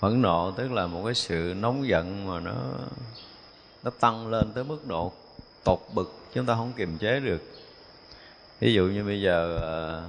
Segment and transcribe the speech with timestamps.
[0.00, 2.54] phẫn nộ tức là một cái sự nóng giận mà nó
[3.82, 5.12] nó tăng lên tới mức độ
[5.64, 7.42] tột bực chúng ta không kiềm chế được.
[8.60, 10.02] Ví dụ như bây giờ ờ,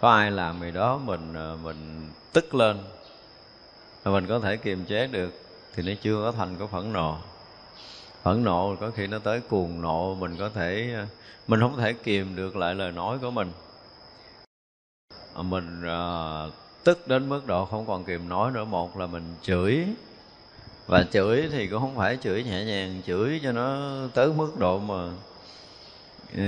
[0.00, 2.78] có ai làm gì đó mình ờ, mình tức lên
[4.04, 5.32] mà mình có thể kiềm chế được
[5.74, 7.18] thì nó chưa có thành có phẫn nộ.
[8.22, 11.06] Phẫn nộ có khi nó tới cuồng nộ mình có thể ờ,
[11.46, 13.52] mình không thể kìm được lại lời nói của mình.
[15.36, 16.52] Mình uh,
[16.86, 18.64] tức đến mức độ không còn kìm nói nữa.
[18.64, 19.86] Một là mình chửi
[20.86, 24.78] và chửi thì cũng không phải chửi nhẹ nhàng chửi cho nó tới mức độ
[24.78, 25.10] mà
[26.36, 26.42] ừ,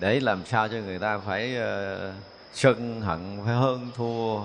[0.00, 2.14] để làm sao cho người ta phải uh,
[2.54, 4.40] sân hận phải hơn thua.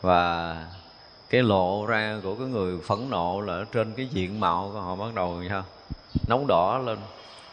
[0.00, 0.56] Và
[1.30, 4.80] cái lộ ra của cái người phẫn nộ là ở trên cái diện mạo của
[4.80, 5.64] họ bắt đầu sao
[6.28, 6.98] nóng đỏ lên.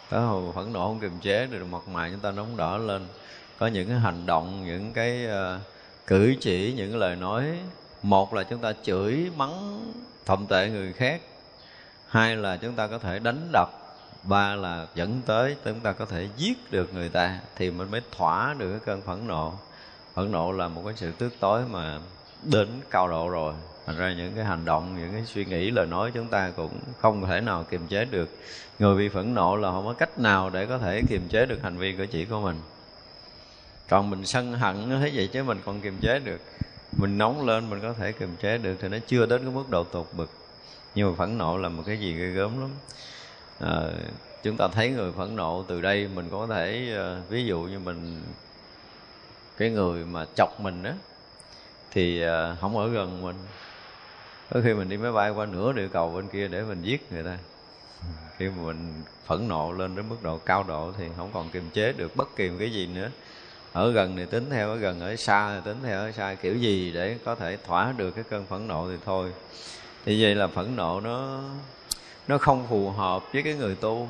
[0.10, 3.06] Tới hồi phẫn nộ không kiềm chế được mặt mày chúng ta nóng đỏ lên.
[3.58, 5.62] Có những cái hành động những cái uh,
[6.10, 7.60] cử chỉ những lời nói.
[8.02, 9.84] Một là chúng ta chửi, mắng,
[10.26, 11.22] thậm tệ người khác.
[12.08, 13.70] Hai là chúng ta có thể đánh đập.
[14.24, 18.02] Ba là dẫn tới chúng ta có thể giết được người ta thì mình mới
[18.18, 19.54] thỏa được cái cơn phẫn nộ.
[20.14, 22.00] Phẫn nộ là một cái sự tước tối mà
[22.44, 23.54] đến cao độ rồi.
[23.86, 26.80] Thành ra những cái hành động, những cái suy nghĩ, lời nói chúng ta cũng
[27.00, 28.30] không thể nào kiềm chế được.
[28.80, 31.64] Người bị phẫn nộ là không có cách nào để có thể kiềm chế được
[31.64, 32.56] hành vi cử chỉ của mình
[33.90, 36.42] còn mình sân hận thế vậy chứ mình còn kiềm chế được.
[36.98, 39.70] Mình nóng lên mình có thể kiềm chế được thì nó chưa đến cái mức
[39.70, 40.30] độ tột bực.
[40.96, 42.70] Nhưng mà phẫn nộ là một cái gì ghê gớm lắm.
[43.60, 43.82] À,
[44.44, 47.80] chúng ta thấy người phẫn nộ từ đây mình có thể uh, ví dụ như
[47.80, 48.22] mình
[49.58, 50.94] cái người mà chọc mình á
[51.92, 53.36] thì ờ, uh, không ở gần mình.
[54.50, 57.12] Có khi mình đi máy bay qua nửa địa cầu bên kia để mình giết
[57.12, 57.38] người ta.
[58.38, 61.70] Khi mà mình phẫn nộ lên đến mức độ cao độ thì không còn kiềm
[61.74, 63.10] chế được bất kỳ cái gì nữa
[63.80, 66.56] ở gần thì tính theo, ở gần ở xa thì tính theo, ở xa kiểu
[66.56, 69.32] gì để có thể thỏa được cái cơn phẫn nộ thì thôi.
[70.06, 71.42] Thì vậy là phẫn nộ nó
[72.28, 74.10] nó không phù hợp với cái người tu.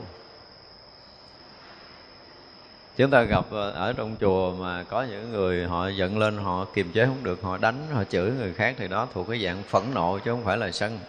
[2.98, 6.66] Chúng ta gặp ờ, ở trong chùa mà có những người họ giận lên, họ
[6.73, 9.64] kiềm chế không được, họ đánh, họ chửi người khác thì đó thuộc cái dạng
[9.64, 10.99] phẫn nộ chứ không phải là sân.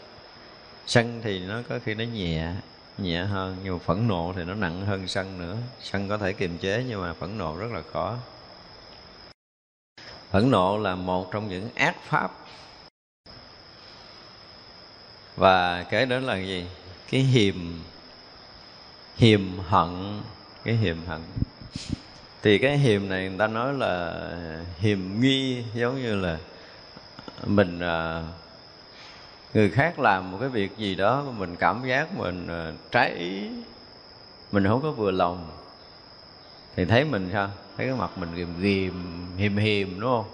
[0.87, 2.53] Sân thì nó có khi nó nhẹ
[2.99, 5.57] nhẹ hơn, nhưng mà phẫn nộ thì nó nặng hơn sân nữa.
[5.81, 8.17] Sân có thể kiềm chế nhưng mà phẫn nộ rất là khó
[10.31, 12.31] phẫn nộ là một trong những ác pháp.
[15.37, 16.67] Và cái đó là gì?
[17.11, 17.55] Cái hiềm
[19.17, 20.21] hiềm hận,
[20.65, 21.21] cái hiềm hận.
[22.43, 24.15] Thì cái hiềm này người ta nói là
[24.79, 26.39] hiềm nghi, giống như là
[27.47, 28.23] mình à,
[29.55, 33.51] người khác làm một cái việc gì đó mình cảm giác mình à, trái ý,
[34.53, 35.60] mình không có vừa lòng
[36.81, 37.51] thì thấy mình sao?
[37.77, 38.93] Thấy cái mặt mình ghìm ghìm,
[39.37, 40.25] hiềm hiềm, đúng không?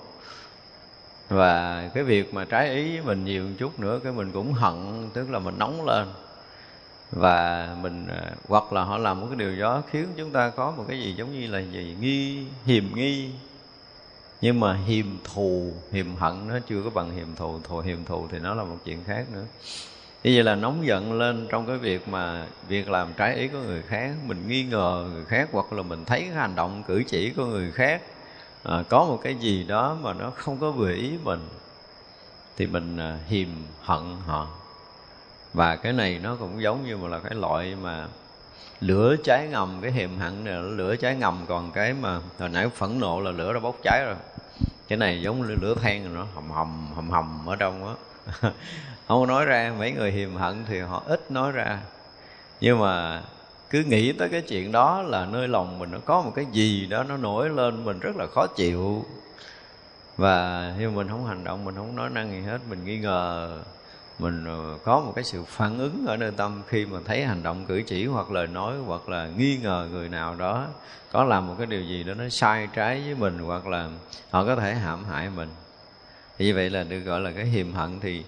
[1.28, 4.52] Và cái việc mà trái ý với mình nhiều một chút nữa, cái mình cũng
[4.52, 6.08] hận, tức là mình nóng lên.
[7.10, 10.70] Và mình à, hoặc là họ làm một cái điều đó khiến chúng ta có
[10.70, 11.96] một cái gì giống như là gì?
[12.00, 13.30] Nghi, hiềm nghi.
[14.40, 18.28] Nhưng mà hiềm thù, hiềm hận nó chưa có bằng hiềm thù thù hiềm thù
[18.30, 19.44] thì nó là một chuyện khác nữa
[20.26, 23.58] như vậy là nóng giận lên trong cái việc mà việc làm trái ý của
[23.58, 24.10] người khác.
[24.24, 27.44] Mình nghi ngờ người khác hoặc là mình thấy cái hành động cử chỉ của
[27.44, 28.02] người khác.
[28.62, 31.48] À, có một cái gì đó mà nó không có vừa ý mình
[32.56, 33.48] thì mình à, hiềm
[33.82, 34.48] hận họ.
[35.54, 38.06] Và cái này nó cũng giống như một là cái loại mà
[38.80, 41.44] lửa cháy ngầm cái hiềm hận này là lửa cháy ngầm.
[41.48, 44.16] Còn cái mà hồi nãy phẫn nộ là lửa đã bốc cháy rồi.
[44.88, 47.94] Cái này giống như lửa than rồi nó hầm hầm hầm hầm ở trong á.
[49.08, 51.78] không nói ra, mấy người hiềm hận thì họ ít nói ra.
[52.60, 53.22] Nhưng mà
[53.70, 56.86] cứ nghĩ tới cái chuyện đó là nơi lòng mình nó có một cái gì
[56.86, 59.04] đó nó nổi lên, mình rất là khó chịu.
[60.16, 62.58] Và nhưng mình không hành động, mình không nói năng gì hết.
[62.70, 63.58] Mình nghi ngờ,
[64.18, 67.42] mình ờ, có một cái sự phản ứng ở nơi tâm khi mà thấy hành
[67.42, 70.66] động cử chỉ hoặc lời nói hoặc là nghi ngờ người nào đó
[71.12, 73.88] có làm một cái điều gì đó nó sai trái với mình hoặc là
[74.30, 75.48] họ có thể hãm hại mình
[76.38, 78.00] thì như vậy là được gọi là cái hiềm hận.
[78.00, 78.24] Thì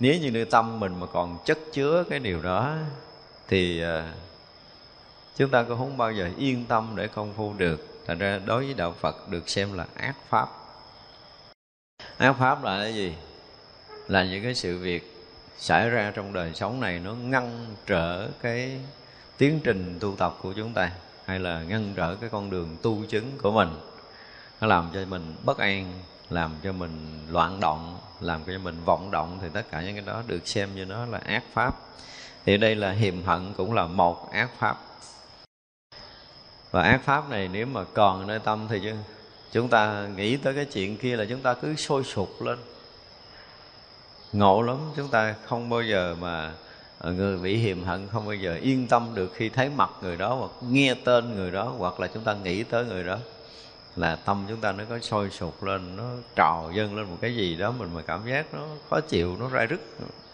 [0.00, 2.76] nếu như nơi tâm mình mà còn chất chứa cái điều đó,
[3.48, 4.12] thì à,
[5.36, 8.02] chúng ta cũng không bao giờ yên tâm để công phu được.
[8.06, 10.48] Thành ra đối với đạo phật được xem là ác pháp.
[12.18, 13.14] Ác pháp là cái gì?
[14.08, 15.16] Là những cái sự việc
[15.58, 18.80] xảy ra trong đời sống này nó ngăn trở cái
[19.38, 20.90] tiến trình tu tập của chúng ta,
[21.24, 23.68] hay là ngăn trở cái con đường tu chứng của mình.
[24.60, 25.92] Nó làm cho mình bất an
[26.30, 30.04] làm cho mình loạn động, làm cho mình vọng động, thì tất cả những cái
[30.06, 31.74] đó được xem như nó là ác pháp.
[32.44, 34.78] Thì đây là hiềm hận cũng là một ác pháp.
[36.70, 38.94] Và ác pháp này nếu mà còn nơi tâm thì chứ,
[39.52, 42.58] chúng ta nghĩ tới cái chuyện kia là chúng ta cứ sôi sục lên.
[44.32, 46.52] Ngộ lắm, chúng ta không bao giờ mà
[46.98, 50.16] à, người bị hiềm hận không bao giờ yên tâm được khi thấy mặt người
[50.16, 53.18] đó hoặc nghe tên người đó hoặc là chúng ta nghĩ tới người đó
[53.96, 56.04] là tâm chúng ta nó có sôi sục lên, nó
[56.36, 59.48] trào dâng lên một cái gì đó mình mà cảm giác nó khó chịu, nó
[59.48, 59.80] ra rứt.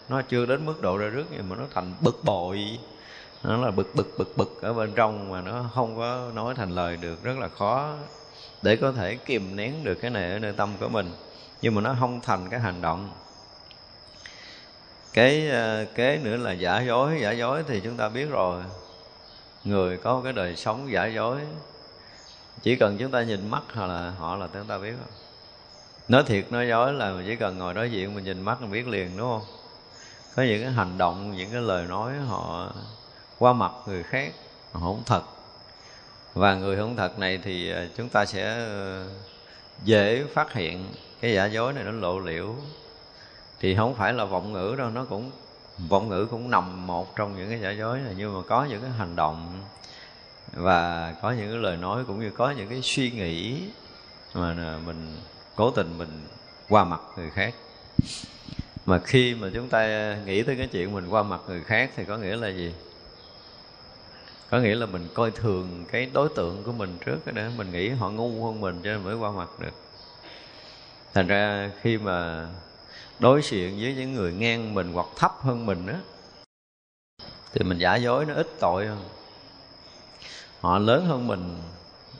[0.09, 2.79] Nó chưa đến mức độ ra rứt nhưng mà nó thành bực bội.
[3.43, 6.69] Nó là bực bực bực bực ở bên trong mà nó không có nói thành
[6.69, 7.93] lời được, rất là khó
[8.61, 11.11] để có thể kìm nén được cái này ở nơi tâm của mình.
[11.61, 13.09] Nhưng mà nó không thành cái hành động.
[15.13, 17.19] Cái ờ, kế nữa là giả dối.
[17.21, 18.63] Giả dối thì chúng ta biết rồi.
[19.63, 21.39] Người có cái đời sống giả dối
[22.61, 25.27] chỉ cần chúng ta nhìn mắt hoặc là họ là chúng ta biết không
[26.07, 28.71] nói thiệt, nói dối là mình chỉ cần ngồi đối diện mình nhìn mắt mình
[28.71, 29.47] biết liền, đúng không?
[30.35, 32.73] Có những cái hành động, những cái lời nói họ
[33.39, 34.33] qua mặt người khác,
[34.71, 35.21] họ không thật.
[36.33, 39.07] Và người không thật này thì à, chúng ta sẽ ờ,
[39.83, 40.85] dễ phát hiện
[41.21, 42.55] cái giả dối này nó lộ liễu.
[43.59, 45.31] Thì không phải là vọng ngữ đâu, nó cũng,
[45.89, 48.13] vọng ngữ cũng nằm một trong những cái giả dối này.
[48.17, 49.63] Nhưng mà có những cái hành động
[50.57, 53.61] và có những cái lời nói cũng như có những cái suy nghĩ
[54.33, 55.17] mà mình
[55.55, 56.27] cố tình mình
[56.69, 57.53] qua mặt người khác.
[58.85, 62.05] Mà khi mà chúng ta nghĩ tới cái chuyện mình qua mặt người khác thì
[62.05, 62.73] có nghĩa là gì?
[64.49, 67.71] Có nghĩa là mình coi thường cái đối tượng của mình trước cái đó, mình
[67.71, 69.73] nghĩ họ ngu hơn mình cho nên mới qua mặt được.
[71.13, 72.47] Thành ra khi mà
[73.19, 75.99] đối diện với những người ngang mình hoặc thấp hơn mình á,
[77.53, 79.03] thì mình giả dối, nó ít tội hơn
[80.67, 81.61] họ lớn hơn mình,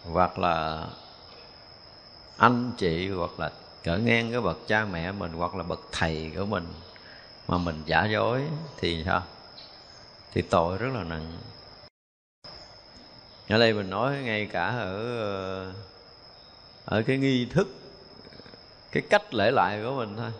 [0.03, 0.87] hoặc là
[2.37, 3.51] anh chị, hoặc là
[3.83, 6.67] cỡ ngang cái bậc cha mẹ mình, hoặc là bậc thầy của mình
[7.47, 8.43] mà mình giả dối
[8.77, 9.23] thì sao?
[10.33, 11.37] Thì tội rất là nặng.
[13.49, 15.73] Ở đây mình nói ngay cả ở ờ,
[16.85, 17.67] ở cái nghi thức,
[18.91, 20.31] cái cách lễ lại của mình thôi.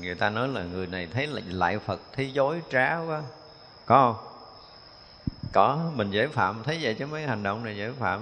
[0.00, 3.22] Người ta nói là người này thấy lại phật thấy dối trá quá.
[3.86, 4.37] Có không?
[5.52, 8.20] Có mình dễ phạm thấy vậy chứ mấy hành động này dễ phạm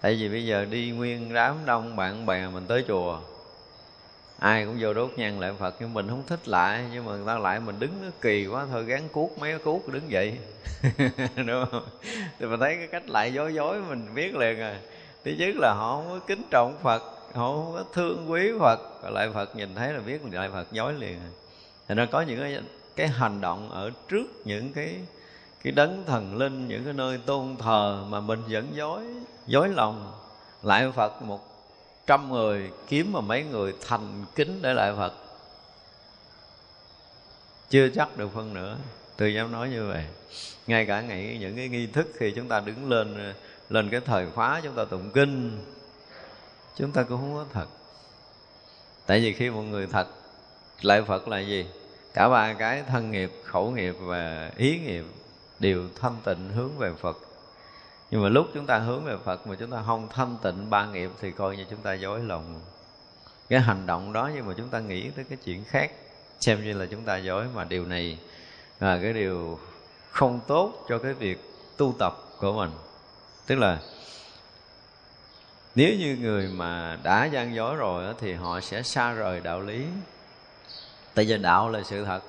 [0.00, 3.20] tại vì bây giờ đi nguyên đám đông bạn bè mình tới chùa
[4.38, 7.26] ai cũng vô đốt nhang lại phật nhưng mình không thích lại nhưng mà người
[7.26, 10.38] ta lại mình đứng nó kỳ quá thôi gán cuốc mấy cuốc đứng dậy
[11.36, 11.84] đúng không?
[12.38, 14.74] Thì mình thấy cái cách lại dối dối mình biết liền rồi
[15.24, 17.02] thứ nhất là họ không có kính trọng phật
[17.34, 18.80] họ không có thương quý phật
[19.10, 21.30] lại phật nhìn thấy là biết lại phật dối liền à.
[21.88, 22.58] thành ra có những cái,
[22.96, 24.94] cái hành động ở trước những cái
[25.62, 29.02] cái đấng thần linh, những cái nơi tôn thờ mà mình vẫn dối
[29.46, 30.12] dối lòng,
[30.62, 31.40] lại phật, một
[32.06, 35.12] trăm người kiếm mà mấy người thành kính để lại phật.
[37.70, 38.76] Chưa chắc được phân nữa
[39.16, 40.04] tôi dám nói như vậy.
[40.66, 43.34] Ngay cả ngày, những cái nghi thức khi chúng ta đứng lên
[43.68, 45.64] lên cái thời khóa chúng ta tụng kinh.
[46.76, 47.66] Chúng ta cũng không có thật.
[49.06, 50.06] Tại vì khi một người thật,
[50.80, 51.66] lại phật là gì?
[52.14, 55.04] Cả ba cái thân nghiệp, khẩu nghiệp và ý nghiệp
[55.60, 57.18] đều thanh tịnh hướng về phật.
[58.10, 60.86] Nhưng mà lúc chúng ta hướng về phật mà chúng ta không thanh tịnh ba
[60.86, 62.60] nghiệp thì coi như chúng ta dối lòng.
[63.48, 65.92] Cái hành động đó nhưng mà chúng ta nghĩ tới cái chuyện khác,
[66.40, 68.18] xem như là chúng ta dối mà điều này
[68.80, 69.58] là cái điều
[70.10, 71.38] không tốt cho cái việc
[71.76, 72.70] tu tập của mình.
[73.46, 73.78] Tức là
[75.74, 79.84] nếu như người mà đã gian dối rồi thì họ sẽ xa rời đạo lý.
[81.14, 82.20] Tại vì đạo là sự thật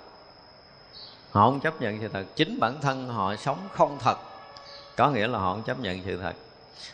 [1.31, 2.23] họ không chấp nhận sự thật.
[2.35, 4.17] Chính bản thân họ sống không thật.
[4.97, 6.33] Có nghĩa là họ không chấp nhận sự thật.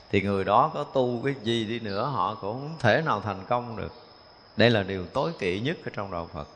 [0.10, 3.39] Thì người đó có tu cái gì đi nữa, họ cũng không thể nào thành
[3.48, 3.94] công được.
[4.58, 6.48] Đây là điều tối kỵ nhất ở trong đạo phật.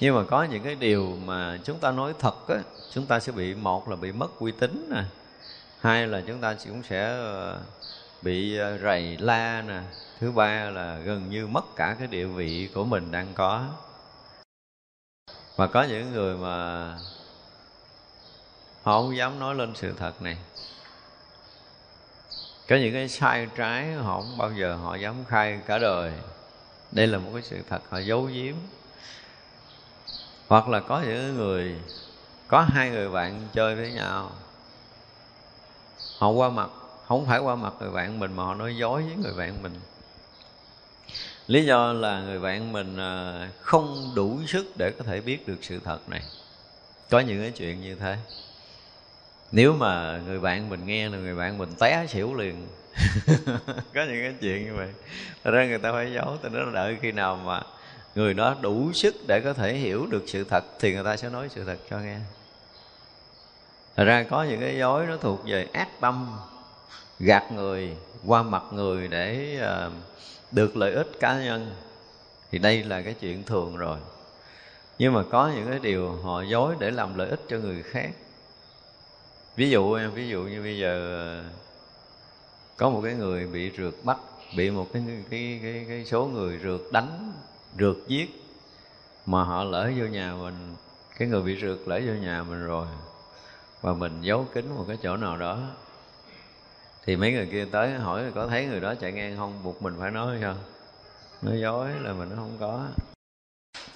[0.00, 2.56] Nhưng mà có những cái điều mà chúng ta nói thật á,
[2.92, 5.02] chúng ta sẽ bị, một là bị mất uy tín nè,
[5.80, 7.58] hai là chúng ta cũng sẽ ờ,
[8.22, 9.80] bị ờ, rầy la nè,
[10.20, 13.66] thứ ba là gần như mất cả cái địa vị của mình đang có
[15.56, 16.86] và có những người mà
[18.82, 20.36] họ không dám nói lên sự thật này.
[22.68, 26.12] Có những cái sai trái họ không bao giờ họ dám khai cả đời.
[26.92, 28.54] Đây là một cái sự thật họ giấu giếm.
[30.48, 31.76] Hoặc là có những người,
[32.48, 34.30] có hai người bạn chơi với nhau.
[36.18, 36.70] Họ qua mặt,
[37.06, 39.80] không phải qua mặt người bạn mình mà họ nói dối với người bạn mình
[41.46, 45.58] lý do là người bạn mình à, không đủ sức để có thể biết được
[45.60, 46.22] sự thật này.
[47.10, 48.16] Có những cái chuyện như thế.
[49.52, 52.66] Nếu mà người bạn mình nghe là người bạn mình té xỉu liền.
[53.94, 54.88] Có những cái chuyện như vậy.
[55.44, 57.62] Thật ra người ta phải giấu tôi nói đợi khi nào mà
[58.14, 61.28] người đó đủ sức để có thể hiểu được sự thật thì người ta sẽ
[61.28, 62.18] nói sự thật cho nghe.
[63.96, 66.38] Thật ra có những cái dối nó thuộc về ác tâm
[67.20, 67.96] gạt người
[68.26, 69.92] qua mặt người để uh,
[70.52, 71.74] được lợi ích cá nhân
[72.50, 73.98] thì đây là cái chuyện thường rồi.
[74.98, 78.10] Nhưng mà có những cái điều họ dối để làm lợi ích cho người khác.
[79.56, 81.42] Ví dụ em ví dụ như bây giờ
[82.76, 84.18] có một cái người bị rượt bắt
[84.56, 87.32] bị một cái cái cái, cái số người rượt đánh
[87.78, 88.42] rượt giết
[89.26, 90.74] mà họ lỡ vô nhà mình
[91.18, 92.86] cái người bị rượt lỡ vô nhà mình rồi
[93.80, 95.58] và mình giấu kín một cái chỗ nào đó
[97.06, 99.62] thì mấy người kia tới hỏi có thấy người đó chạy ngang không?
[99.64, 100.58] Buộc mình phải nói không
[101.42, 102.86] nói dối là mình nó không có.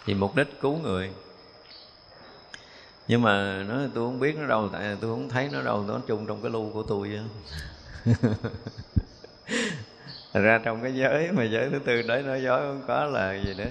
[0.06, 1.10] Thì mục đích cứu người.
[3.08, 5.84] Nhưng mà nó tôi không biết nó đâu tại tôi không thấy nó đâu.
[5.88, 7.20] Nó chung trong cái lu của tôi
[10.32, 13.54] ra trong cái giới mà giới thứ tư đấy nói dối không có là gì
[13.54, 13.70] nữa.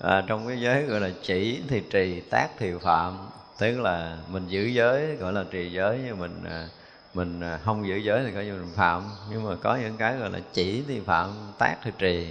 [0.00, 3.18] À, trong cái giới gọi là chỉ thì trì tác thì phạm.
[3.58, 6.68] Tức là mình giữ giới gọi là trì giới nhưng mình à,
[7.14, 10.16] mình à, không giữ giới thì coi như mình phạm, nhưng mà có những cái
[10.16, 12.28] gọi là chỉ thì phạm, tác thì trì.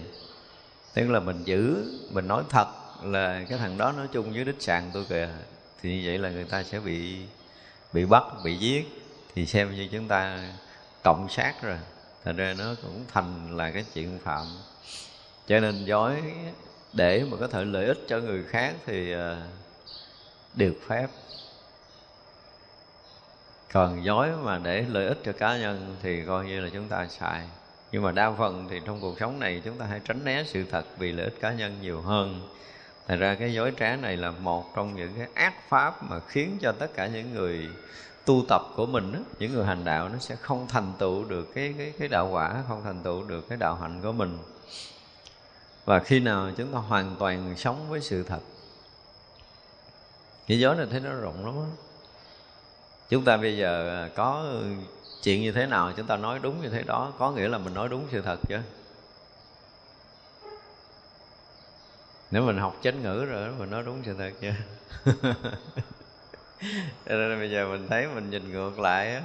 [0.93, 2.67] Tức là mình giữ, mình nói thật
[3.03, 5.29] là cái thằng đó nói chung với đích sàn tôi kìa,
[5.81, 7.17] thì như vậy là người ta sẽ bị
[7.93, 8.87] bị bắt, bị giết.
[9.35, 10.39] Thì xem như chúng ta
[11.03, 11.77] cộng sát rồi,
[12.25, 14.45] thành ra nó cũng thành là cái chuyện phạm.
[15.47, 16.21] Cho nên dối,
[16.93, 19.37] để mà có thể lợi ích cho người khác thì à,
[20.53, 21.07] được phép
[23.73, 27.07] còn dối mà để lợi ích cho cá nhân thì coi như là chúng ta
[27.07, 27.47] xài.
[27.91, 30.65] Nhưng mà đa phần thì trong cuộc sống này chúng ta hay tránh né sự
[30.71, 32.49] thật vì lợi ích cá nhân nhiều hơn.
[33.07, 36.57] Thành ra cái dối trá này là một trong những cái ác pháp mà khiến
[36.61, 37.69] cho tất cả những người
[38.25, 41.53] tu tập của mình đó, những người hành đạo nó sẽ không thành tựu được
[41.53, 44.37] cái cái cái đạo quả không thành tựu được cái đạo hạnh của mình.
[45.85, 48.39] Và khi nào chúng ta hoàn toàn sống với sự thật.
[50.47, 51.65] Cái gió này thấy nó rộng lắm đó
[53.11, 54.53] chúng ta bây giờ à, có
[55.23, 55.91] chuyện như thế nào?
[55.97, 58.39] Chúng ta nói đúng như thế đó, có nghĩa là mình nói đúng sự thật
[58.49, 58.57] chứ.
[62.31, 64.51] Nếu mình học chánh ngữ rồi mình nói đúng sự thật chứ.
[67.05, 69.21] Cho nên bây giờ mình thấy mình nhìn ngược lại á,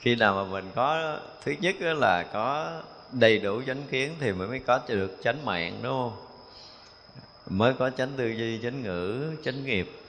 [0.00, 2.72] khi nào mà mình có, thứ nhất là có
[3.12, 6.16] đầy đủ chánh kiến thì mới mới có được chánh mạng, đúng không?
[7.50, 10.05] Mới có chánh tư duy, chánh ngữ, chánh nghiệp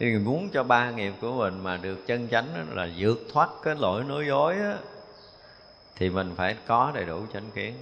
[0.00, 3.74] thì muốn cho ba nghiệp của mình mà được chân chánh là vượt thoát cái
[3.78, 4.76] lỗi nói dối á,
[5.96, 7.74] thì mình phải có đầy đủ chánh kiến.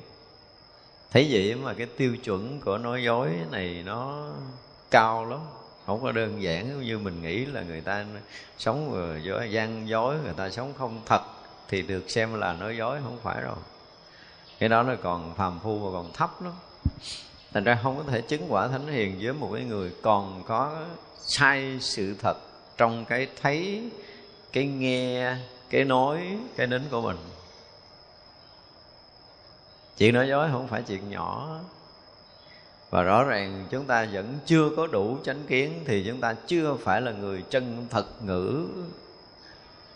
[1.10, 4.28] Thấy vậy mà cái tiêu chuẩn của nói dối này nó
[4.90, 5.40] cao lắm.
[5.86, 8.04] Không có đơn giản như mình nghĩ là người ta
[8.58, 11.20] sống vừa dối gian dối người ta sống không thật
[11.68, 13.56] thì được xem là nói dối không phải rồi
[14.58, 16.52] cái đó nó còn phàm phu và còn thấp lắm
[17.52, 20.86] thành ra không có thể chứng quả thánh hiền với một cái người còn có
[21.16, 22.36] sai sự thật
[22.76, 23.90] trong cái thấy,
[24.52, 25.36] cái nghe,
[25.70, 27.16] cái nói, cái nến của mình.
[29.96, 31.58] Chuyện nói dối không phải chuyện nhỏ.
[32.90, 36.76] Và rõ ràng chúng ta vẫn chưa có đủ chánh kiến thì chúng ta chưa
[36.80, 38.66] phải là người chân thật ngữ.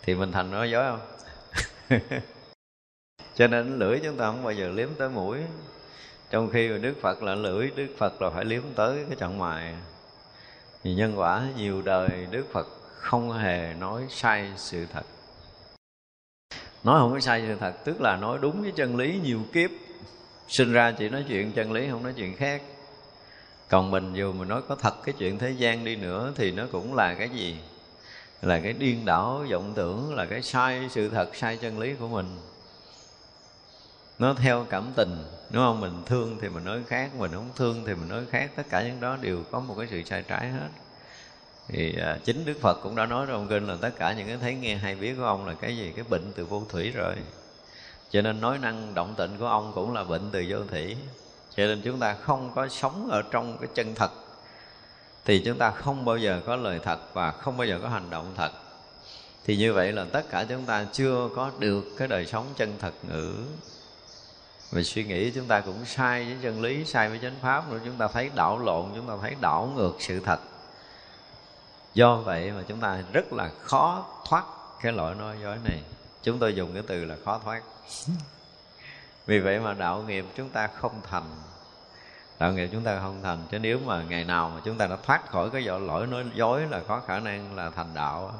[0.01, 1.99] Thì mình thành nói dối không?
[3.35, 5.39] Cho nên lưỡi chúng ta không bao giờ liếm tới mũi
[6.33, 9.37] trong khi mà đức phật là lưỡi, đức phật là phải liếm tới cái trận
[9.37, 9.73] mài.
[10.83, 15.01] Vì nhân quả nhiều đời đức phật không hề nói sai sự thật.
[16.83, 19.69] Nói không có sai sự thật, tức là nói đúng với chân lý nhiều kiếp.
[20.47, 22.61] Sinh ra chỉ nói chuyện chân lý, không nói chuyện khác.
[23.69, 26.63] Còn mình dù mình nói có thật cái chuyện thế gian đi nữa thì nó
[26.71, 27.57] cũng là cái gì?
[28.41, 32.07] Là cái điên đảo vọng tưởng, là cái sai sự thật, sai chân lý của
[32.07, 32.25] mình
[34.23, 35.81] nó theo cảm tình đúng không?
[35.81, 38.51] Mình thương thì mình nói khác mình không thương thì mình nói khác.
[38.55, 40.69] Tất cả những đó đều có một cái sự sai trái hết.
[41.67, 44.37] Thì à, chính đức phật cũng đã nói trong kinh là tất cả những cái
[44.41, 45.93] thấy nghe hay biết của ông là cái gì?
[45.95, 47.15] Cái bệnh từ vô thủy rồi.
[48.11, 50.97] Cho nên nói năng động tịnh của ông cũng là bệnh từ vô thủy.
[51.55, 54.11] Cho nên chúng ta không có sống ở trong cái chân thật.
[55.25, 58.09] Thì chúng ta không bao giờ có lời thật và không bao giờ có hành
[58.09, 58.51] động thật.
[59.45, 62.73] Thì như vậy là tất cả chúng ta chưa có được cái đời sống chân
[62.79, 63.33] thật ngữ
[64.73, 67.79] mình suy nghĩ chúng ta cũng sai với chân lý, sai với chánh pháp nữa.
[67.85, 70.39] Chúng ta thấy đảo lộn, chúng ta thấy đảo ngược sự thật.
[71.93, 74.43] Do vậy mà chúng ta rất là khó thoát
[74.81, 75.83] cái lỗi nói dối này.
[76.23, 77.63] Chúng tôi dùng cái từ là khó thoát.
[79.25, 81.35] Vì vậy mà đạo nghiệp chúng ta không thành.
[82.39, 83.37] Đạo nghiệp chúng ta không thành.
[83.51, 86.61] Chứ nếu mà ngày nào mà chúng ta đã thoát khỏi cái lỗi nói dối
[86.69, 88.33] là có khả năng là thành đạo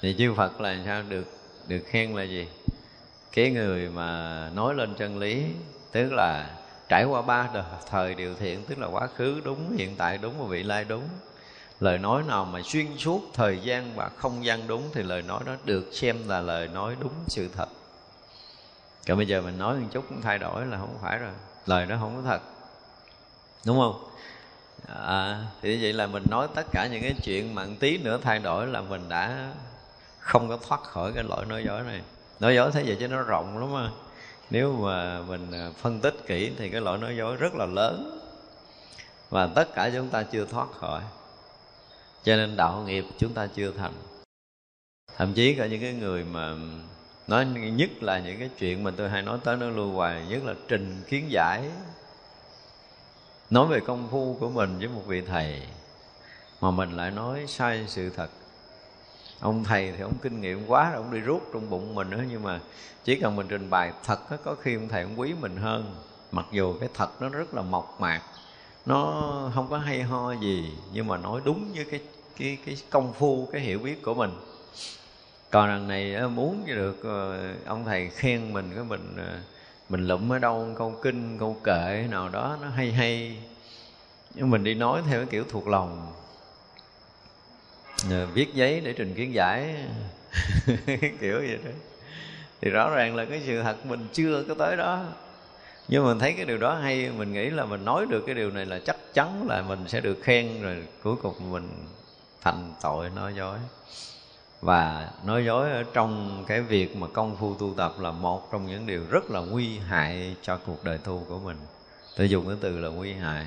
[0.00, 1.02] thì chư Phật là sao?
[1.02, 1.24] Được
[1.66, 2.48] được khen là gì?
[3.34, 5.44] Cái người mà nói lên chân lý
[5.92, 6.50] tức là
[6.88, 10.38] trải qua ba đời, thời điều thiện tức là quá khứ đúng hiện tại đúng
[10.38, 11.02] và vị lai đúng.
[11.80, 15.40] Lời nói nào mà xuyên suốt thời gian và không gian đúng thì lời nói
[15.46, 17.68] đó được xem là lời nói đúng sự thật.
[19.06, 21.32] Còn bây giờ mình nói một chút cũng thay đổi là không phải rồi
[21.66, 22.40] lời đó không có thật.
[23.66, 24.10] Đúng không?
[25.06, 28.38] À, thì vậy là mình nói tất cả những cái chuyện mà tí nữa thay
[28.38, 29.52] đổi là mình đã
[30.18, 32.00] không có thoát khỏi cái lỗi nói dối này
[32.40, 33.90] nói dối thế vậy chứ nó rộng lắm mà
[34.50, 38.20] nếu mà mình à, phân tích kỹ thì cái lỗi nói dối rất là lớn.
[39.30, 41.02] Và tất cả chúng ta chưa thoát khỏi.
[42.24, 43.92] Cho nên đạo nghiệp chúng ta chưa thành.
[45.16, 46.54] Thậm chí cả những cái người mà
[47.26, 50.44] nói nhất là những cái chuyện mà tôi hay nói tới nó lưu hoài, nhất
[50.44, 51.62] là trình kiến giải.
[53.50, 55.62] Nói về công phu của mình với một vị thầy
[56.60, 58.28] mà mình lại nói sai sự thật
[59.40, 62.24] ông thầy thì ông kinh nghiệm quá rồi, ông đi rút trong bụng mình nữa
[62.30, 62.60] nhưng mà
[63.04, 65.94] chỉ cần mình trình bày thật có khi ông thầy ông quý mình hơn.
[66.32, 68.22] Mặc dù cái thật nó rất là mộc mạc,
[68.86, 69.22] nó
[69.54, 72.00] không có hay ho gì, nhưng mà nói đúng với cái
[72.38, 74.30] cái cái công phu, cái hiểu biết của mình.
[75.50, 79.38] Còn lần này muốn được ờ, ông thầy khen mình, cái mình ờ,
[79.88, 83.36] mình lụm ở đâu, câu kinh, câu kệ, nào đó nó hay hay.
[84.34, 86.12] Nhưng mình đi nói theo cái kiểu thuộc lòng
[88.34, 89.74] viết giấy để trình kiến giải.
[91.20, 91.70] Kiểu vậy đó.
[92.60, 95.04] Thì rõ ràng là cái sự thật mình chưa có tới đó.
[95.88, 98.34] Nhưng mà mình thấy cái điều đó hay, mình nghĩ là mình nói được cái
[98.34, 101.68] điều này là chắc chắn là mình sẽ được khen, rồi cuối cùng mình
[102.40, 103.58] thành tội nói dối.
[104.60, 108.66] Và nói dối ở trong cái việc mà công phu tu tập là một trong
[108.66, 111.56] những điều rất là nguy hại cho cuộc đời tu của mình.
[112.16, 113.46] Tôi dùng cái từ là nguy hại.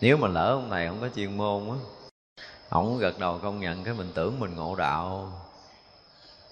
[0.00, 1.76] Nếu mà lỡ ông này không có chuyên môn á
[2.68, 5.32] ông gật đầu công nhận cái mình tưởng mình ngộ đạo.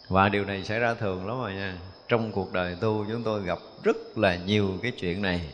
[0.09, 1.78] Và điều này xảy ra thường lắm rồi nha.
[2.09, 5.50] Trong cuộc đời tu, chúng tôi gặp rất là nhiều cái chuyện này.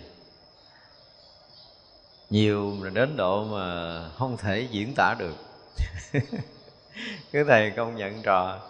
[2.31, 5.35] Nhiều đến độ mà không thể diễn tả được.
[7.33, 8.61] Cái thầy công nhận trò.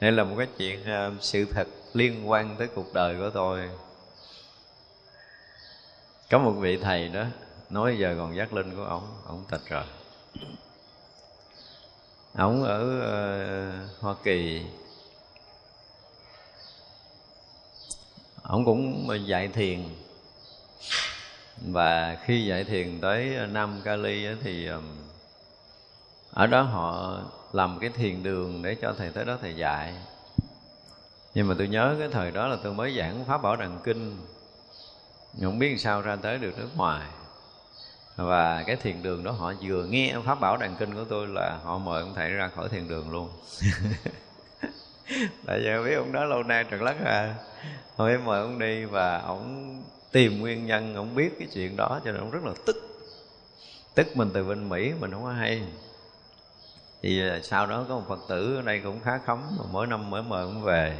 [0.00, 3.70] Đây là một cái chuyện à, sự thật liên quan tới cuộc đời của tôi.
[6.30, 7.24] Có một vị thầy đó
[7.70, 9.84] nói, giờ còn giác linh của ông ông tịch rồi
[12.34, 14.62] ổng ở uh, hoa kỳ.
[18.42, 19.84] Ổng cũng ờ, dạy thiền.
[21.56, 24.68] Và khi dạy thiền tới nam Cali thì
[26.32, 27.18] ở đó họ
[27.52, 29.94] làm cái thiền đường để cho thầy tới đó thầy dạy.
[31.34, 34.16] Nhưng mà tôi nhớ cái thời đó là tôi mới giảng pháp bảo đàn kinh.
[35.42, 37.06] Không biết sao ra tới được nước ngoài
[38.18, 41.58] và cái thiền đường đó họ vừa nghe pháp bảo đàn kinh của tôi là
[41.64, 43.28] họ mời ông thầy ra khỏi thiền đường luôn.
[45.46, 47.34] Tại giờ biết ông đó lâu nay trật lắc à.
[47.96, 49.74] Thôi mời ông đi và ông
[50.12, 52.76] tìm nguyên nhân, ông biết cái chuyện đó cho nên ông rất là tức.
[53.94, 55.62] Tức mình từ bên mỹ, mình không có hay.
[57.02, 59.86] Thì à, sau đó có một phật tử ở đây cũng khá khấm, mà mỗi
[59.86, 60.96] năm mới mời ông về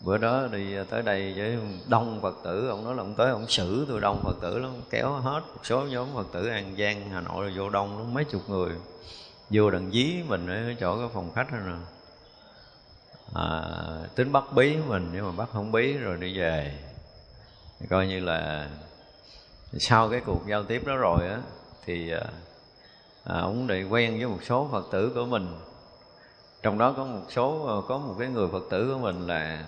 [0.00, 1.58] bữa đó đi à, tới đây với
[1.88, 4.72] đông phật tử ông nói là ông tới ông xử tôi đông phật tử lắm
[4.90, 8.24] kéo hết một số nhóm phật tử an giang hà nội vô đông lắm mấy
[8.24, 8.70] chục người.
[9.50, 11.76] Vô đằng dí mình ở chỗ cái phòng khách rồi nè.
[13.34, 13.62] À,
[14.14, 16.78] tính bắt bí mình nhưng mà bắt không bí rồi đi về.
[17.90, 18.68] Coi như là
[19.78, 21.38] sau cái cuộc giao tiếp đó rồi á
[21.84, 22.22] thì à,
[23.24, 25.56] à ông để quen với một số phật tử của mình.
[26.62, 29.64] Trong đó có một số à, có một cái người phật tử của mình là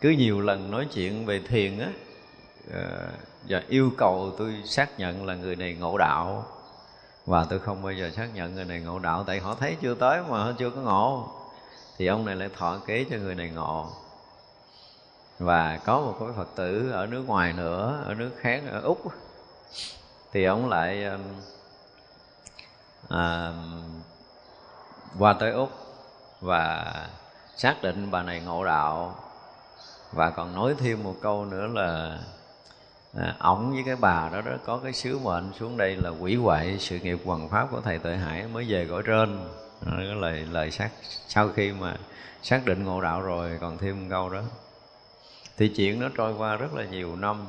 [0.00, 1.88] cứ nhiều lần nói chuyện về thiền á
[2.72, 3.08] ờ,
[3.48, 6.46] và yêu cầu tôi xác nhận là người này ngộ đạo.
[7.26, 9.94] Và tôi không bao giờ xác nhận người này ngộ đạo tại họ thấy chưa
[9.94, 11.28] tới mà họ chưa có ngộ.
[11.98, 13.90] Thì ông này lại thọ kế cho người này ngộ.
[15.38, 19.02] Và có một cái phật tử ở nước ngoài nữa ở nước khác ở úc
[20.32, 21.04] thì ông lại
[23.08, 23.52] à,
[25.18, 25.70] qua tới úc
[26.40, 26.92] và
[27.56, 29.16] xác định bà này ngộ đạo
[30.14, 32.18] và còn nói thêm một câu nữa là
[33.16, 36.36] à, ổng với cái bà đó đó có cái sứ mệnh xuống đây là quỷ
[36.36, 39.38] hoại sự nghiệp quần pháp của thầy tuệ hải mới về cõi trên.
[39.86, 40.90] Cái lời lời xác
[41.28, 41.96] sau khi mà
[42.42, 44.42] xác định ngộ đạo rồi còn thêm một câu đó.
[45.56, 47.44] Thì chuyện nó trôi qua rất là nhiều năm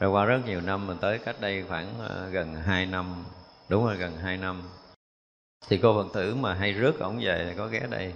[0.00, 3.24] trôi qua rất nhiều năm mà tới cách đây khoảng à, gần 2 năm
[3.68, 4.62] đúng rồi gần 2 năm.
[5.68, 8.12] Thì cô phật tử mà hay rước ổng về có ghé đây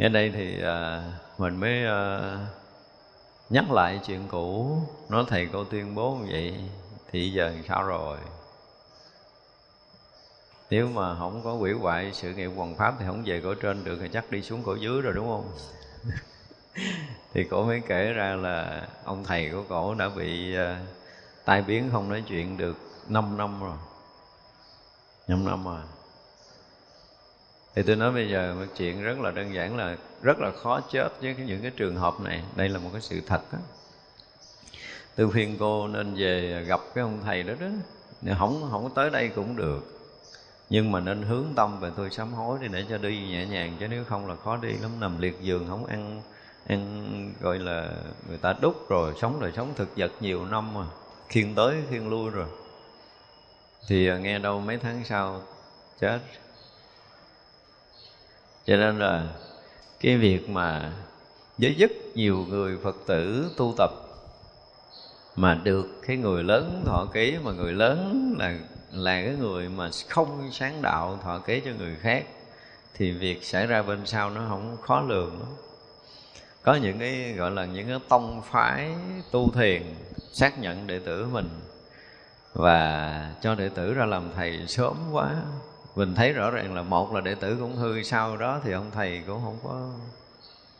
[0.00, 1.02] ở đây thì à,
[1.38, 2.20] mình mới à,
[3.50, 4.78] nhắc lại chuyện cũ.
[5.08, 6.54] Nói thầy cô tuyên bố như vậy
[7.12, 8.18] thì giờ sao rồi?
[10.70, 13.84] Nếu mà không có quỷ hoại sự nghiệp hoàng pháp thì không về cõi trên
[13.84, 15.52] được thì chắc đi xuống cõi dưới rồi đúng không?
[17.34, 20.88] Thì cổ mới kể ra là ông thầy của cổ đã bị uh,
[21.44, 22.76] tai biến không nói chuyện được
[23.08, 23.76] 5 năm rồi.
[25.28, 25.80] 5 năm rồi
[27.74, 30.80] thì tôi nói bây giờ một chuyện rất là đơn giản là rất là khó
[30.80, 32.42] chết với những cái trường hợp này.
[32.56, 33.58] Đây là một cái sự thật đó.
[35.16, 37.66] tôi khuyên cô nên về gặp cái ông thầy đó đó.
[38.22, 40.00] Nếu không không tới đây cũng được.
[40.70, 43.76] Nhưng mà nên hướng tâm về tôi sám hối đi để cho đi nhẹ nhàng,
[43.80, 44.90] chứ nếu không là khó đi lắm.
[45.00, 46.22] Nằm liệt giường không ăn
[46.66, 47.90] ăn gọi là
[48.28, 50.84] người ta đúc rồi, sống đời sống thực vật nhiều năm mà.
[51.28, 52.46] Khiên tới khiên lui rồi.
[53.88, 55.42] Thì à, nghe đâu mấy tháng sau,
[56.00, 56.20] chết
[58.66, 59.28] cho nên là
[60.00, 60.92] cái việc mà
[61.58, 63.90] với rất nhiều người phật tử tu tập
[65.36, 68.58] mà được cái người lớn thọ ký, mà người lớn là
[68.92, 72.24] là cái người mà không sáng đạo thọ ký cho người khác,
[72.94, 75.48] thì việc xảy ra bên sau nó không khó lường lắm.
[76.62, 78.94] Có những cái gọi là những cái tông phái
[79.30, 79.82] tu thiền
[80.32, 81.48] xác nhận đệ tử mình,
[82.52, 85.30] và cho đệ tử ra làm thầy sớm quá
[85.96, 88.90] mình thấy rõ ràng là một là đệ tử cũng hư, sau đó thì ông
[88.94, 89.90] thầy cũng không có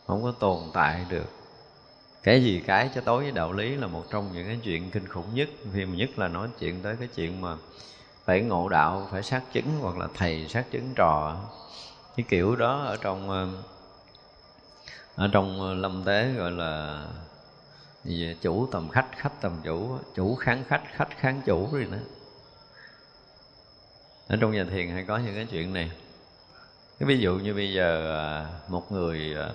[0.06, 1.26] không có tồn tại được.
[2.22, 5.08] Cái gì cái cho tối với đạo lý là một trong những cái chuyện kinh
[5.08, 5.48] khủng nhất.
[5.74, 7.56] Khi mà nhất là nói chuyện tới cái chuyện mà
[8.24, 11.36] phải ngộ đạo, phải xác chứng hoặc là thầy xác chứng trò.
[12.16, 13.28] Cái kiểu đó ở trong
[15.14, 17.04] ở trong lâm tế gọi là
[18.42, 21.98] chủ tầm khách khách tầm chủ chủ kháng khách khách kháng chủ rồi đó
[24.30, 25.90] ở trong nhà thiền hay có những cái chuyện này.
[26.98, 29.50] Cái ví dụ như bây giờ à, một người à,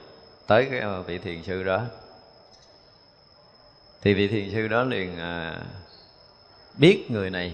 [0.48, 1.82] tới cái à, vị thiền sư đó.
[4.02, 5.18] Thì vị thiền sư đó liền
[6.78, 7.54] biết người này.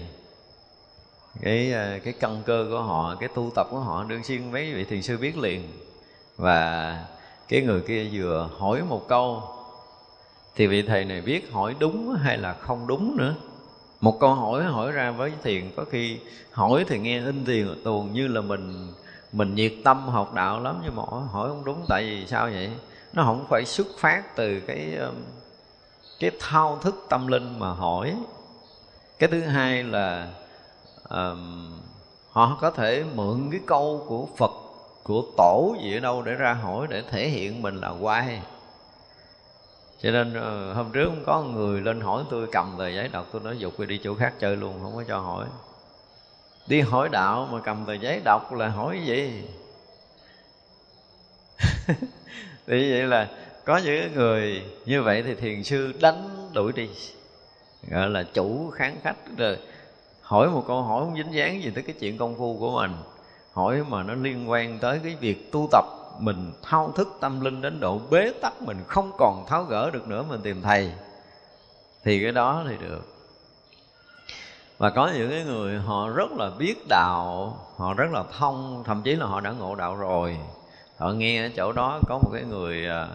[1.42, 1.72] Cái
[2.04, 5.02] cái căn cơ của họ, cái tu tập của họ đương nhiên mấy vị thiền
[5.02, 5.68] sư biết liền.
[6.36, 6.96] Và
[7.48, 9.42] cái người kia vừa hỏi một câu,
[10.54, 13.34] thì vị thầy này biết hỏi đúng hay là không đúng nữa
[14.02, 16.18] một câu hỏi hỏi ra với thiền có khi
[16.50, 18.92] hỏi thì nghe in tiền tuồn như là mình
[19.32, 22.70] mình nhiệt tâm học đạo lắm nhưng mà hỏi không đúng tại vì sao vậy?
[23.12, 25.14] Nó không phải xuất phát từ cái um,
[26.18, 28.16] cái thao thức tâm linh mà hỏi.
[29.18, 30.28] Cái thứ hai là
[31.08, 31.72] um,
[32.30, 34.52] họ có thể mượn cái câu của phật
[35.02, 38.42] của tổ gì ở đâu để ra hỏi để thể hiện mình là quay
[40.02, 43.26] cho nên ờ, hôm trước cũng có người lên hỏi tôi cầm tờ giấy đọc.
[43.32, 45.46] Tôi nói, dục đi chỗ khác chơi luôn, không có cho hỏi.
[46.66, 49.42] Đi hỏi đạo mà cầm tờ giấy đọc là hỏi gì?
[52.66, 53.28] Thì vậy là
[53.64, 56.88] có những người như vậy thì thiền sư đánh đuổi đi,
[57.90, 59.16] gọi là chủ kháng khách.
[59.36, 59.58] Rồi
[60.20, 62.92] hỏi một câu hỏi không dính dáng gì tới cái chuyện công phu của mình,
[63.52, 65.84] hỏi mà nó liên quan tới cái việc tu tập
[66.18, 70.08] mình thao thức tâm linh đến độ bế tắc, mình không còn tháo gỡ được
[70.08, 70.92] nữa, mình tìm thầy,
[72.04, 73.12] thì cái đó thì được.
[74.78, 79.02] Và có những cái người họ rất là biết đạo, họ rất là thông, thậm
[79.02, 80.38] chí là họ đã ngộ đạo rồi.
[80.98, 83.08] Họ nghe ở chỗ đó có một cái người à,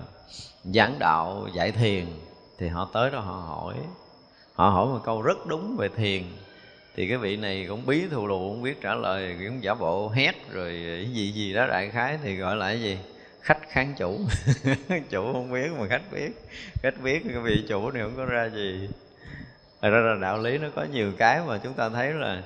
[0.64, 2.06] giảng đạo, dạy thiền,
[2.58, 3.74] thì họ tới đó họ hỏi.
[4.54, 6.24] Họ hỏi một câu rất đúng về thiền
[6.98, 10.10] thì cái vị này cũng bí thù lù không biết trả lời cũng giả bộ
[10.10, 12.98] hét rồi cái gì gì đó đại khái thì gọi là cái gì?
[13.42, 14.20] Khách kháng chủ.
[15.10, 16.30] Chủ không biết mà khách biết.
[16.84, 18.90] Khách biết cái vị chủ này không có ra gì.
[19.82, 22.44] Thật ra là đạo lý nó có nhiều cái mà chúng ta thấy là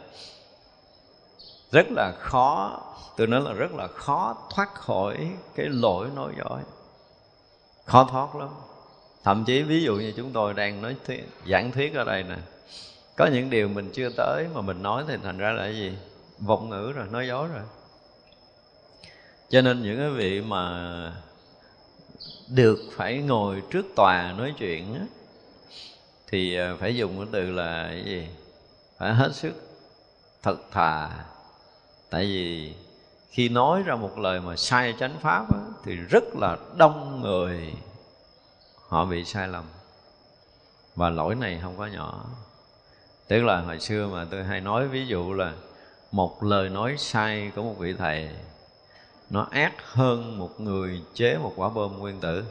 [1.71, 2.81] rất là khó
[3.17, 5.17] tôi nói là rất là khó thoát khỏi
[5.55, 6.61] cái lỗi nói giỏi
[7.85, 8.49] khó thoát lắm.
[9.23, 12.35] Thậm chí ví dụ như chúng tôi đang nói thuyết, giảng thuyết ở đây nè
[13.15, 15.97] có những điều mình chưa tới mà mình nói thì thành ra là cái gì?
[16.39, 17.63] Vọng ngữ rồi nói dối rồi.
[19.49, 21.13] Cho nên những cái vị mà
[22.49, 25.05] được phải ngồi trước tòa nói chuyện á,
[26.27, 28.27] thì à, phải dùng cái từ là cái gì?
[28.97, 29.53] Phải hết sức
[30.43, 31.09] thật thà.
[32.09, 32.73] Tại vì
[33.29, 37.73] khi nói ra một lời mà sai chánh pháp á, thì rất là đông người
[38.87, 39.63] họ bị sai lầm.
[40.95, 42.25] Và lỗi này không có nhỏ
[43.31, 45.53] tức là hồi xưa mà tôi hay nói, ví dụ là
[46.11, 48.29] một lời nói sai của một vị thầy,
[49.29, 52.43] nó ác hơn một người chế một quả bom nguyên tử.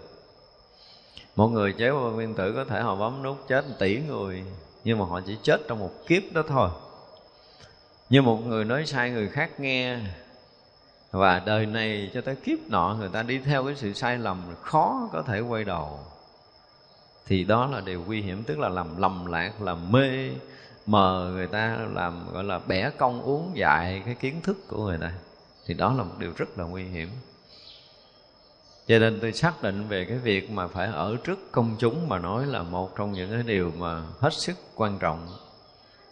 [1.36, 4.44] Một người chế bom nguyên tử có thể họ bấm nút chết tỷ người,
[4.84, 6.70] nhưng mà họ chỉ chết trong một kiếp đó thôi.
[8.10, 9.98] Như một người nói sai, người khác nghe,
[11.10, 14.42] và đời này cho tới kiếp nọ người ta đi theo cái sự sai lầm
[14.62, 15.98] khó có thể quay đầu.
[17.26, 20.30] Thì đó là điều nguy hiểm, tức là làm lầm lạc, làm mê
[20.86, 24.98] mờ người ta làm, gọi là, bẻ cong uống dại cái kiến thức của người
[24.98, 25.12] ta,
[25.66, 27.08] thì đó là một điều rất là nguy hiểm.
[28.86, 32.18] Cho nên tôi xác định về cái việc mà phải ở trước công chúng mà
[32.18, 35.28] nói là một trong những cái điều mà hết sức quan trọng.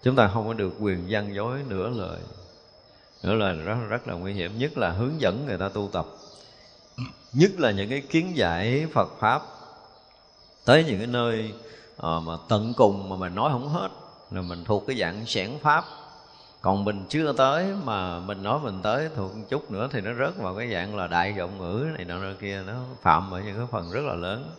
[0.03, 2.19] Chúng ta không có được quyền gian dối nửa lời.
[3.23, 6.07] Nửa lời rất rất là nguy hiểm, nhất là hướng dẫn người ta tu tập.
[7.33, 9.43] Nhất là những cái kiến giải Phật pháp
[10.65, 11.53] tới những cái nơi
[11.97, 13.89] ờ, mà tận cùng mà mình nói không hết
[14.31, 15.85] là mình thuộc cái dạng xẻn pháp.
[16.61, 20.15] Còn mình chưa tới mà mình nói mình tới thuộc một chút nữa thì nó
[20.15, 23.57] rớt vào cái dạng là đại giọng ngữ này nọ kia, nó phạm ở những
[23.57, 24.51] cái phần rất là lớn.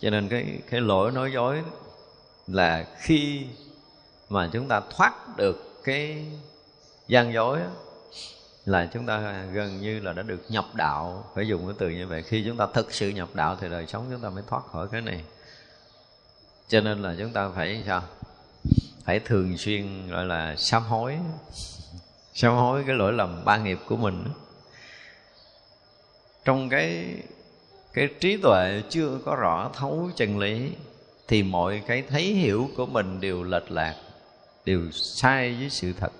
[0.00, 1.62] Cho nên cái cái lỗi nói dối
[2.46, 3.46] là khi
[4.28, 6.26] mà chúng ta thoát được cái
[7.08, 7.60] gian dối
[8.64, 11.24] là chúng ta gần như là đã được nhập đạo.
[11.34, 12.22] Phải dùng cái từ như vậy.
[12.22, 14.88] Khi chúng ta thực sự nhập đạo thì đời sống chúng ta mới thoát khỏi
[14.88, 15.24] cái này.
[16.68, 18.02] Cho nên là chúng ta phải sao?
[19.04, 21.16] Phải thường xuyên gọi là sám hối.
[22.34, 24.24] Sám hối cái lỗi lầm ba nghiệp của mình.
[26.44, 27.14] Trong cái
[27.92, 30.70] cái trí tuệ chưa có rõ thấu chân lý
[31.28, 33.96] thì mọi cái thấy hiểu của mình đều lệch lạc,
[34.64, 36.12] đều sai với sự thật.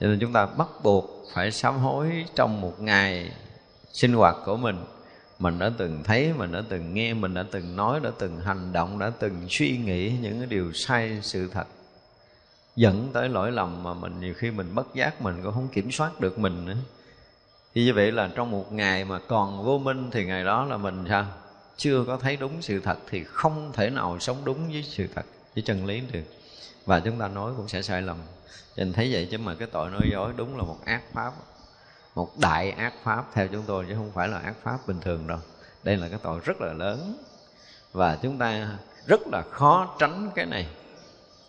[0.00, 3.32] Cho nên chúng ta bắt buộc phải sám hối trong một ngày
[3.92, 4.84] sinh hoạt của mình
[5.38, 8.72] mình đã từng thấy, mình đã từng nghe, mình đã từng nói, đã từng hành
[8.72, 11.66] động, đã từng suy nghĩ những cái điều sai sự thật.
[12.76, 15.90] Dẫn tới lỗi lầm mà mình nhiều khi mình bất giác mình cũng không kiểm
[15.90, 16.76] soát được mình nữa.
[17.74, 20.76] Thì như vậy là trong một ngày mà còn vô minh thì ngày đó là
[20.76, 21.26] mình sao?
[21.76, 25.24] Chưa có thấy đúng sự thật thì không thể nào sống đúng với sự thật,
[25.54, 26.22] với chân lý được.
[26.86, 28.16] Và chúng ta nói cũng sẽ sai lầm.
[28.76, 31.32] Cho nên thấy vậy chứ mà cái tội nói dối đúng là một ác pháp
[32.18, 35.26] một đại ác pháp theo chúng tôi chứ không phải là ác pháp bình thường
[35.26, 35.38] đâu.
[35.82, 37.16] Đây là cái tội rất là lớn.
[37.92, 38.76] Và chúng ta
[39.06, 40.68] rất là khó tránh cái này.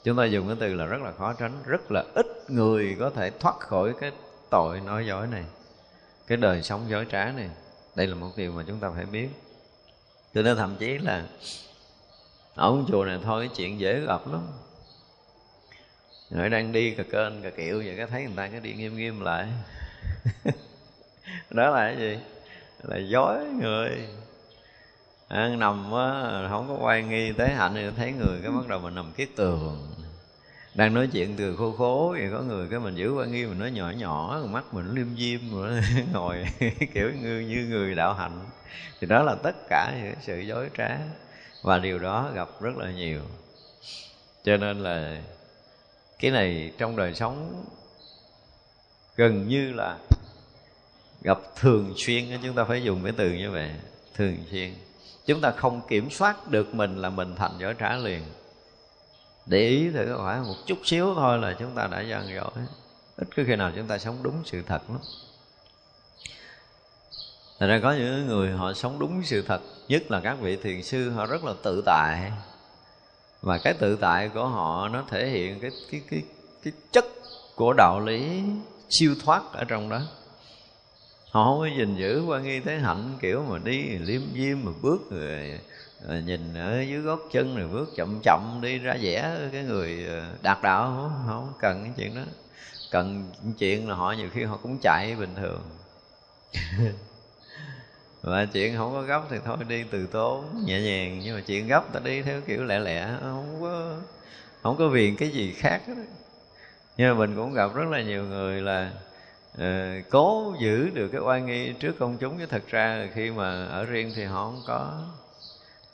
[0.04, 3.10] Chúng ta dùng cái từ là rất là khó tránh, rất là ít người có
[3.10, 4.12] thể thoát khỏi cái
[4.50, 5.44] tội nói dối này,
[6.28, 7.50] cái đời sống dối trá này.
[7.96, 9.30] Đây là một điều mà chúng ta phải biết.
[10.34, 11.24] Cho nên thậm chí là
[12.56, 14.48] ở chùa này thôi, cái chuyện dễ gặp lắm.
[16.30, 18.98] Rồi đang đi cà kênh cà kiệu vậy, cái thấy người ta cái đi nghiêm
[18.98, 19.48] nghiêm lại.
[21.50, 22.18] đó là cái gì?
[22.84, 24.08] Là dối người.
[25.28, 28.80] À, nằm á, không có quay nghi tế hạnh thì thấy người cái bắt đầu
[28.80, 29.90] mình nằm kiết tường.
[30.74, 33.60] Đang nói chuyện từ khô khố thì có người cái mình giữ quan nghi mình
[33.60, 35.82] nói nhỏ nhỏ mắt mình liêm diêm rồi
[36.14, 36.46] ngồi
[36.94, 38.40] kiểu như như người đạo hạnh.
[39.02, 40.98] Thì đó là tất cả những sự dối trá
[41.62, 43.22] và điều đó gặp rất là nhiều.
[44.44, 45.22] Cho nên là
[46.20, 47.66] cái này trong đời sống
[49.20, 49.98] gần như là
[51.22, 53.70] gặp thường xuyên chúng ta phải dùng cái từ như vậy,
[54.16, 54.74] thường xuyên.
[55.26, 58.24] Chúng ta không kiểm soát được mình là mình thành giỏi trả liền.
[59.46, 62.52] Để ý thử phải một chút xíu thôi là chúng ta đã gian giỏi
[63.18, 65.00] ít có khi nào chúng ta sống đúng sự thật lắm.
[67.60, 70.84] Thật ra có những người họ sống đúng sự thật, Nhất là các vị thiền
[70.84, 72.32] sư, họ rất là tự tại.
[73.42, 76.24] Và cái tự tại của họ nó thể hiện cái cái cái
[76.64, 77.06] cái chất
[77.56, 78.44] của đạo lý
[78.90, 80.02] siêu thoát ở trong đó.
[81.32, 84.72] Họ không có gìn giữ quan nghi thế hạnh kiểu mà đi liêm diêm mà
[84.82, 85.60] bước rồi,
[86.08, 90.06] rồi nhìn ở dưới gót chân rồi bước chậm chậm đi ra vẽ cái người
[90.10, 90.86] à, đạt đạo.
[90.86, 92.22] Không, không cần cái chuyện đó.
[92.92, 95.62] Cần chuyện là họ nhiều khi họ cũng chạy bình thường.
[98.22, 101.20] Và chuyện không có gấp thì thôi đi từ tốn nhẹ nhàng.
[101.24, 103.96] Nhưng mà chuyện gấp ta đi theo kiểu lẹ lẹ không có
[104.62, 105.94] không có viền cái gì khác đó
[107.00, 108.92] nhưng mà mình cũng gặp rất là nhiều người là
[109.58, 109.64] uh,
[110.10, 112.40] cố giữ được cái oai nghi trước công chúng.
[112.40, 115.02] Chứ thật ra khi mà ở riêng thì họ không có.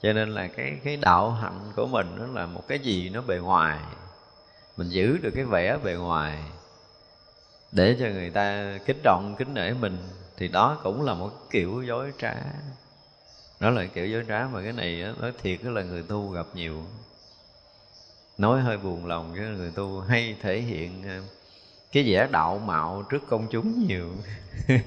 [0.02, 3.22] Cho nên là cái cái đạo hạnh của mình nó là một cái gì nó
[3.22, 3.80] bề ngoài.
[4.78, 6.44] Mình giữ được cái vẻ bề ngoài
[7.72, 9.98] để cho người ta kích động kính nể mình
[10.38, 12.36] thì đó cũng là một kiểu dối trá.
[13.60, 16.84] Đó là kiểu dối trá mà cái này nói thiệt là người tu gặp nhiều
[18.38, 21.22] nói hơi buồn lòng chứ người tu, hay thể hiện ờ,
[21.92, 24.10] cái vẻ đạo mạo trước công chúng nhiều.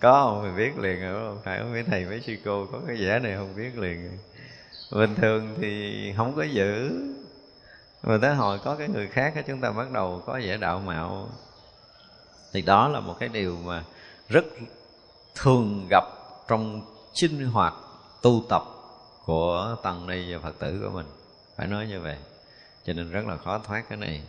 [0.00, 0.42] Có không?
[0.42, 1.42] Mình biết liền rồi không?
[1.44, 4.18] Phải mấy thầy mấy sư cô có cái vẻ này không biết liền
[4.92, 6.90] bình thường thì không có giữ.
[8.02, 11.28] Mà tới hồi có cái người khác chúng ta bắt đầu có vẻ đạo mạo.
[12.52, 13.84] Thì đó là một cái điều mà
[14.28, 14.44] rất
[15.34, 16.04] thường gặp
[16.48, 16.82] trong
[17.14, 17.74] sinh hoạt
[18.22, 18.62] tu tập
[19.24, 21.06] của tăng ni và phật tử của mình
[21.56, 22.16] phải nói như vậy.
[22.86, 24.22] Cho nên rất là khó thoát cái này.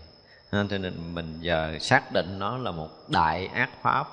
[0.52, 4.08] Cho nên mình giờ xác định nó là một đại ác pháp.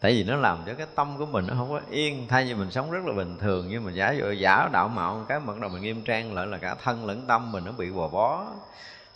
[0.00, 2.26] Tại vì nó làm cho cái tâm của mình nó không có yên.
[2.28, 5.24] Thay vì mình sống rất là bình thường, nhưng mà giả dụ giả đạo mạo
[5.28, 7.90] cái bắt đầu mình nghiêm trang lại là cả thân lẫn tâm mình nó bị
[7.90, 8.46] bò bó.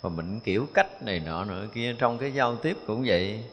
[0.01, 3.43] Và mình kiểu cách này nọ nữa kia, trong cái giao tiếp cũng vậy.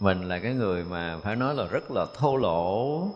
[0.00, 3.08] Mình là cái người mà phải nói là rất là thô lỗ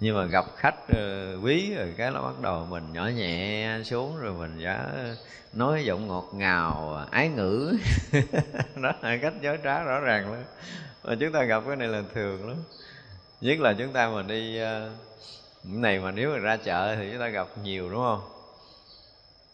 [0.00, 4.18] nhưng mà gặp khách uh, quý rồi cái nó bắt đầu mình nhỏ nhẹ xuống
[4.20, 4.86] rồi mình giả
[5.52, 7.76] nói giọng ngọt ngào ái ngữ.
[8.82, 10.42] Đó là cách giới trá rõ ràng lắm.
[11.04, 12.56] Mà chúng ta gặp cái này là thường lắm.
[13.40, 14.90] Nhất là chúng ta mà đi uh,
[15.64, 18.39] này mà nếu mà ra chợ thì chúng ta gặp nhiều đúng không?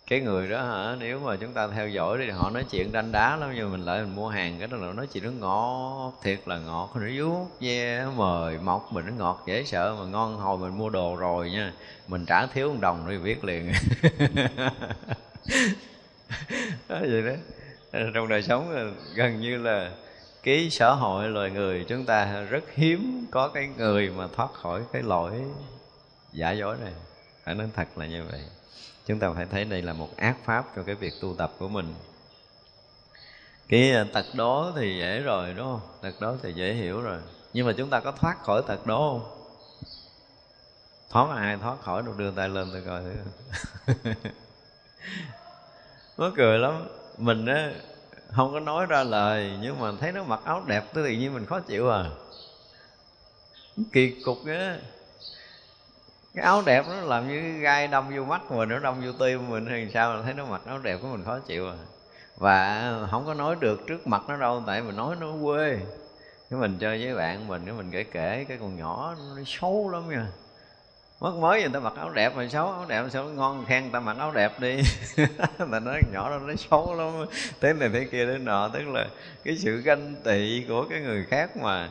[0.06, 0.96] Cái người đó hả?
[1.00, 3.84] Nếu mà chúng ta theo dõi thì họ nói chuyện đanh đá lắm nhưng mình
[3.84, 6.92] lại mình mua hàng cái đó là nói chuyện nó ngọt thiệt là ngọt.
[6.94, 10.78] Nó vuốt ve yeah, mời mọc mình nó ngọt dễ sợ mà ngon hồi mình
[10.78, 11.72] mua đồ rồi nha.
[12.08, 13.72] Mình trả thiếu một đồng thì biết liền.
[16.88, 17.32] Đó vậy đó.
[18.14, 19.90] Trong đời sống ờ, gần như là
[20.42, 24.82] cái xã hội loài người chúng ta rất hiếm có cái người mà thoát khỏi
[24.92, 25.32] cái lỗi
[26.32, 26.92] giả dối này.
[27.44, 28.40] Phải nói thật là như vậy
[29.06, 31.68] chúng ta phải thấy đây là một ác pháp cho cái việc tu tập của
[31.68, 31.94] mình.
[33.68, 35.80] Cái ờ, tật đó thì dễ rồi, đúng không?
[36.00, 37.18] Tật đó thì dễ hiểu rồi.
[37.52, 39.46] Nhưng mà chúng ta có thoát khỏi tật đó không?
[41.10, 43.14] Thoát ai thoát khỏi được, đưa tay lên tôi coi thử.
[46.18, 46.88] Nó cười lắm.
[47.18, 47.72] Mình á,
[48.30, 51.34] không có nói ra lời, nhưng mà thấy nó mặc áo đẹp tới tự nhiên
[51.34, 52.04] mình khó chịu à.
[53.92, 54.78] Kỳ cục á
[56.36, 59.50] cái áo đẹp nó làm như gai đâm vô mắt mình, nó đâm vô tim
[59.50, 61.74] mình thì sao là thấy nó mặc áo đẹp của mình khó chịu à.
[62.36, 65.78] Và không có nói được trước mặt nó đâu, tại mình nói nó quê.
[66.50, 69.88] Cái mình chơi với bạn mình, cái mình kể kể, cái con nhỏ nó xấu
[69.88, 70.26] lắm nha.
[71.20, 73.92] Mất mới người ta mặc áo đẹp mà xấu, áo đẹp sao ngon khen người
[73.92, 74.82] ta mặc áo đẹp đi.
[75.58, 77.26] Mà nói nhỏ đó nó xấu lắm.
[77.60, 79.06] Thế này, thế kia, thế nọ, tức là
[79.44, 81.88] cái sự ganh tị của cái người khác mà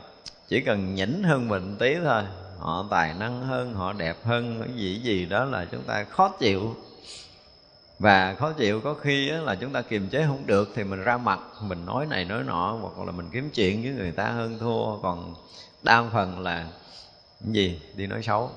[0.48, 2.24] chỉ cần nhỉnh hơn mình tí thôi
[2.60, 6.30] họ tài năng hơn, họ đẹp hơn, cái gì gì đó là chúng ta khó
[6.40, 6.76] chịu.
[8.00, 11.18] Và khó chịu có khi là chúng ta kiềm chế không được thì mình ra
[11.18, 14.60] mặt, mình nói này nói nọ, hoặc là mình kiếm chuyện với người ta hơn
[14.60, 14.98] thua.
[14.98, 15.36] Còn
[15.84, 16.68] đa phần là
[17.44, 17.82] cái gì?
[17.96, 18.52] Đi nói xấu.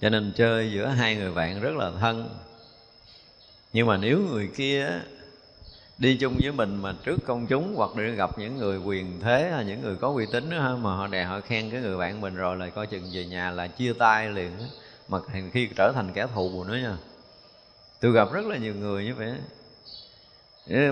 [0.00, 2.28] Cho nên chơi giữa hai người bạn rất là thân.
[3.72, 4.90] Nhưng mà nếu người kia
[5.98, 9.50] đi chung với mình mà trước công chúng hoặc là gặp những người quyền thế
[9.50, 12.20] hay những người có uy tín đó, mà họ đè họ khen cái người bạn
[12.20, 14.64] mình rồi là coi chừng về nhà là chia tay liền đó.
[15.08, 15.18] mà
[15.52, 16.96] khi trở thành kẻ thù nữa nha.
[18.00, 19.34] Tôi gặp rất là nhiều người như vậy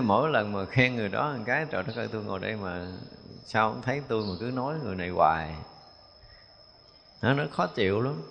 [0.03, 2.87] mỗi lần mà khen người đó một cái trời đất ơi tôi ngồi đây mà
[3.45, 5.55] sao không thấy tôi mà cứ nói người này hoài.
[7.21, 8.21] Nó nó khó chịu lắm.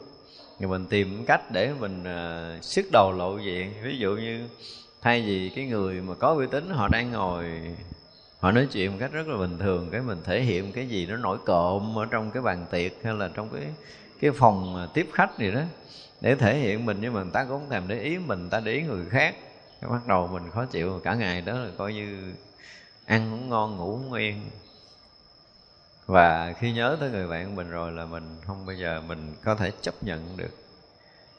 [0.59, 3.73] Thì mình tìm cách để mình à, uh, sức đầu lộ diện.
[3.83, 4.49] Ví dụ như
[5.05, 7.45] thay vì cái người mà có uy tín, họ đang ngồi,
[8.41, 11.07] họ nói chuyện một cách rất là bình thường, cái mình thể hiện cái gì
[11.07, 13.63] nó nổi cộm ở trong cái bàn tiệc hay là trong cái
[14.21, 15.61] cái phòng tiếp khách gì đó,
[16.21, 16.99] để thể hiện mình.
[17.01, 19.35] Nhưng mà người ta cũng thèm để ý mình ta để ý người khác.
[19.81, 22.35] Cái bắt đầu mình khó chịu, cả ngày đó là coi như
[23.07, 24.41] ăn cũng ngon, ngủ cũng yên.
[26.07, 29.55] Và khi nhớ tới người bạn mình rồi là mình không bao giờ mình có
[29.55, 30.57] thể chấp nhận được.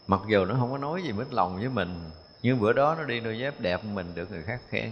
[0.07, 2.09] Mặc dù nó không có nói gì mít lòng với mình
[2.45, 4.91] nhưng bữa đó nó đi đôi dép đẹp mình được người khác khen.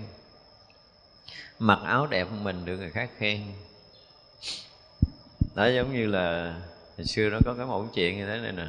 [1.59, 3.41] Mặc áo đẹp mình được người khác khen.
[5.55, 6.55] Đó, giống như là
[6.97, 8.67] hồi xưa nó có cái mẫu chuyện như thế này nè.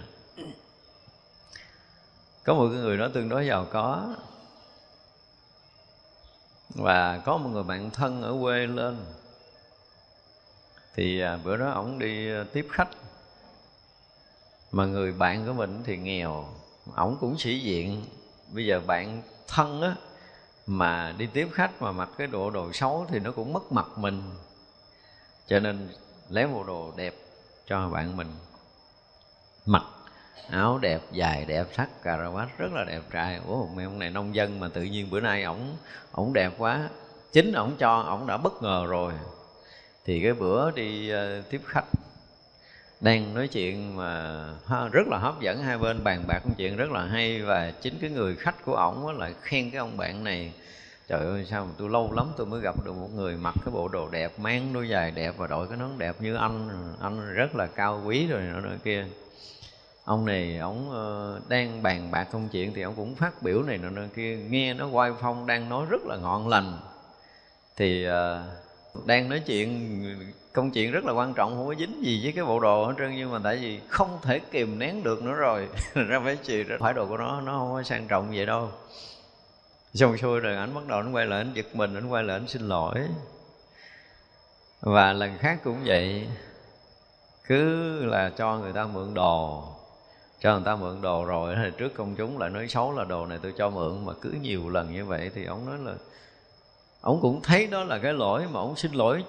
[2.45, 4.15] Có một cái người đó tương đối giàu có.
[6.69, 9.05] Và có một người bạn thân ở quê lên.
[10.95, 12.91] Thì à, bữa đó ổng đi à, tiếp khách.
[14.73, 16.49] Mà người bạn của mình thì nghèo.
[16.95, 18.05] Ổng cũng sĩ diện
[18.53, 19.95] bây giờ bạn thân á
[20.67, 23.87] mà đi tiếp khách mà mặc cái đồ đồ xấu thì nó cũng mất mặt
[23.97, 24.23] mình.
[25.47, 25.89] Cho nên
[26.29, 27.15] lấy bộ đồ đẹp
[27.67, 28.29] cho bạn mình.
[29.67, 29.83] Mặc
[30.51, 33.41] áo đẹp dài đẹp sắc cà ra rất là đẹp trai.
[33.47, 35.77] Ủa mấy ông này nông dân mà tự nhiên bữa nay ổng
[36.13, 36.89] ổng đẹp quá.
[37.33, 39.13] Chính ổng cho ổng đã bất ngờ rồi.
[40.05, 41.85] Thì cái bữa đi uh, tiếp khách
[43.05, 44.45] đang nói chuyện mà
[44.93, 45.63] rất là hấp dẫn.
[45.63, 48.75] Hai bên bàn bạc công chuyện rất là hay và chính cái người khách của
[48.75, 50.53] ổng lại khen cái ông bạn này.
[51.09, 53.73] Trời ơi sao mà tôi lâu lắm tôi mới gặp được một người mặc cái
[53.73, 56.69] bộ đồ đẹp mang đôi giày đẹp và đội cái nón đẹp như anh.
[57.01, 59.07] Anh rất là cao quý rồi nữa, nữa kia.
[60.05, 63.79] Ông này ông ờ, đang bàn bạc công chuyện thì ông cũng phát biểu này
[63.79, 64.37] nọ kia.
[64.37, 66.79] Nghe nó quay phong đang nói rất là ngọn lành.
[67.77, 70.03] Thì uh, đang nói chuyện
[70.55, 72.95] công chuyện rất là quan trọng, không có dính gì với cái bộ đồ hết
[72.99, 75.69] trơn, nhưng mà tại vì không thể kìm nén được nữa rồi.
[75.95, 78.71] Ra phải chì phải đồ của nó nó không có sang trọng vậy đâu.
[79.95, 82.37] Xong xuôi rồi anh bắt đầu anh quay lại anh giật mình anh quay lại
[82.37, 82.95] anh xin lỗi.
[84.81, 86.29] Và lần khác cũng vậy.
[87.47, 89.65] Cứ là cho người ta mượn đồ.
[90.41, 93.27] Cho người ta mượn đồ rồi, thì trước công chúng lại nói xấu là đồ
[93.27, 95.95] này tôi cho mượn, mà cứ nhiều lần như vậy thì ông nói là,
[97.01, 99.25] ông cũng thấy đó là cái lỗi mà ông xin lỗi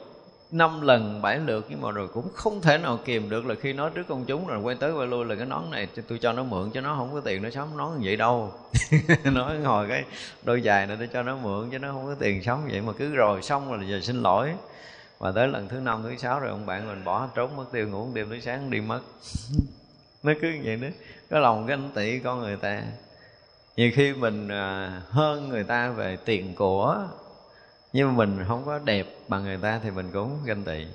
[0.52, 3.74] năm lần bảy lượt nhưng mà rồi cũng không thể nào kìm được là khi
[3.74, 6.34] nói trước công chúng rồi quay tới quay lui là cái nón này tôi cho
[6.34, 8.54] nó mượn cho nó không có tiền nó sống, nón như vậy đâu.
[9.24, 10.04] Nói hồi cái
[10.44, 12.94] đôi dài này tôi cho nó mượn cho nó không có tiền sống vậy mà
[12.98, 14.54] cứ rồi xong rồi giờ xin lỗi.
[15.18, 17.88] Và tới lần thứ năm, thứ sáu rồi ông bạn mình bỏ trốn, mất tiêu
[17.88, 19.00] ngủ đêm tới sáng đi mất.
[20.24, 20.88] Nó cứ như vậy đó.
[21.30, 22.82] Cái lòng ganh tị con người ta.
[23.78, 27.08] Nhiều khi mình à, hơn người ta về tiền của
[27.96, 30.86] nhưng mà mình không có đẹp bằng người ta thì mình cũng ganh tị.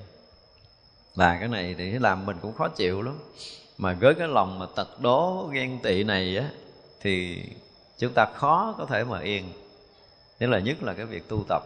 [1.15, 3.19] Và cái này thì làm mình cũng khó chịu lắm.
[3.79, 6.51] Mà với cái lòng mà tật đố, ghen tị này á,
[7.01, 7.43] thì
[7.99, 9.53] chúng ta khó có thể mà yên.
[10.39, 11.63] Thế là nhất là cái việc tu tập.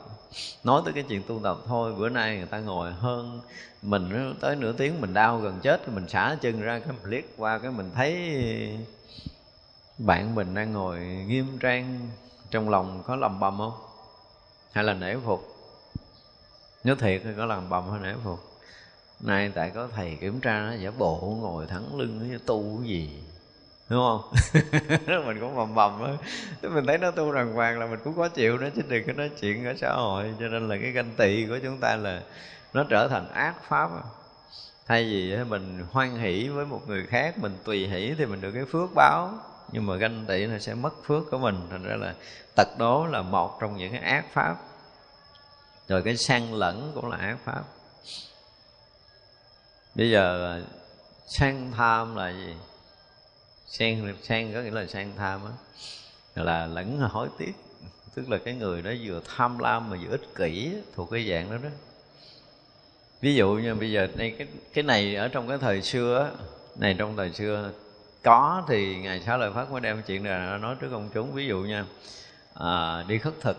[0.64, 3.40] Nói tới cái chuyện tu tập, thôi, bữa nay người ta ngồi hơn
[3.82, 7.24] mình tới nửa tiếng mình đau gần chết, mình xả chân ra cái mình liếc
[7.36, 8.16] qua cái mình thấy
[9.98, 12.00] bạn mình đang ngồi nghiêm trang
[12.50, 13.83] trong lòng có lầm bầm không?
[14.74, 15.56] Hay là nể phục?
[16.84, 18.38] Nếu thiệt thì có làm bầm hay nể phục?
[19.20, 22.88] Nay tại có thầy kiểm tra nó giả bộ ngồi thẳng lưng nó tu cái
[22.88, 23.22] gì?
[23.88, 24.32] Đúng không?
[25.26, 26.12] Mình cũng bầm bầm á.
[26.62, 29.12] Mình thấy nó tu đàng hoàng là mình cũng có chịu đó, chứ đừng có
[29.12, 30.34] nói chuyện ở xã hội.
[30.40, 32.22] Cho nên là cái ganh tị của chúng ta là
[32.72, 34.02] nó trở thành ác pháp à.
[34.86, 38.50] thay vì mình hoan hỷ với một người khác, mình tùy hỷ thì mình được
[38.50, 39.38] cái phước báo
[39.72, 41.66] nhưng mà ganh tị nó sẽ mất phước của mình.
[41.70, 42.14] Thành ra là
[42.54, 44.56] tật đố là một trong những cái ác pháp.
[45.88, 47.64] Rồi cái sang lẫn cũng là ác pháp.
[49.94, 50.62] Bây giờ
[51.26, 52.54] sang tham là gì?
[53.66, 55.52] Sang sang có nghĩa là sang tham á.
[56.34, 57.52] Là lẫn hối tiếc.
[58.14, 61.50] Tức là cái người đó vừa tham lam mà vừa ích kỷ thuộc cái dạng
[61.50, 61.68] đó đó.
[63.20, 66.46] Ví dụ như bây giờ đây cái cái này ở trong cái thời xưa á,
[66.76, 67.72] này trong thời xưa
[68.24, 71.32] có thì ngài sau lời phát mới đem chuyện này nói trước công chúng.
[71.32, 71.84] Ví dụ nha
[72.54, 73.56] à, đi khất thực.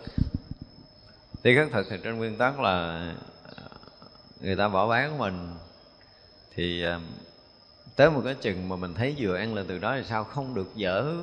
[1.43, 3.05] Đi khất thực thì trên nguyên tắc là
[3.55, 3.63] à,
[4.41, 5.49] người ta bỏ bán mình.
[6.55, 6.99] Thì à,
[7.95, 10.55] tới một cái chừng mà mình thấy vừa ăn là từ đó thì sao không
[10.55, 11.16] được dở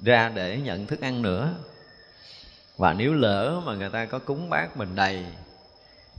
[0.00, 1.54] ra để nhận thức ăn nữa.
[2.76, 5.26] Và nếu lỡ mà người ta có cúng bát mình đầy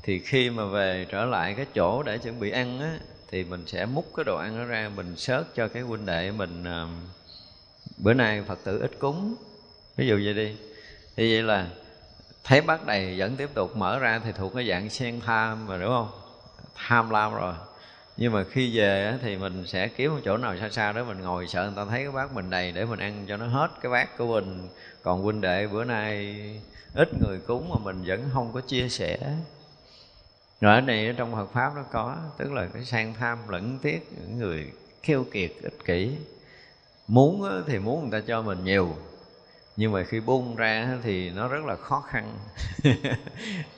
[0.04, 2.98] thì khi mà về trở lại cái chỗ để chuẩn bị ăn á
[3.32, 6.32] thì mình sẽ múc cái đồ ăn đó ra mình sớt cho cái huynh đệ
[6.32, 6.90] mình uh,
[7.98, 9.36] bữa nay phật tử ít cúng.
[9.96, 10.56] Ví dụ vậy đi.
[11.16, 11.68] Thì vậy là
[12.44, 15.78] thấy bát đầy vẫn tiếp tục mở ra thì thuộc cái dạng sen tham mà
[15.78, 16.10] đúng không?
[16.76, 17.54] Tham lam rồi.
[18.18, 21.22] Nhưng mà khi về thì mình sẽ kiếm một chỗ nào xa xa đó mình
[21.22, 23.72] ngồi sợ người ta thấy cái bát mình đầy để mình ăn cho nó hết
[23.82, 24.68] cái bát của mình.
[25.04, 26.36] Còn huynh đệ bữa nay
[26.94, 29.18] ít người cúng mà mình vẫn không có chia sẻ
[30.62, 34.08] rồi ở này trong Phật pháp nó có, tức là cái sang tham lẫn tiếc,
[34.20, 34.72] những người
[35.04, 36.18] khiêu kiệt, ích kỷ.
[37.08, 38.96] Muốn thì muốn người ta cho mình nhiều,
[39.78, 42.38] nhưng mà khi buông ra thì nó rất là khó khăn.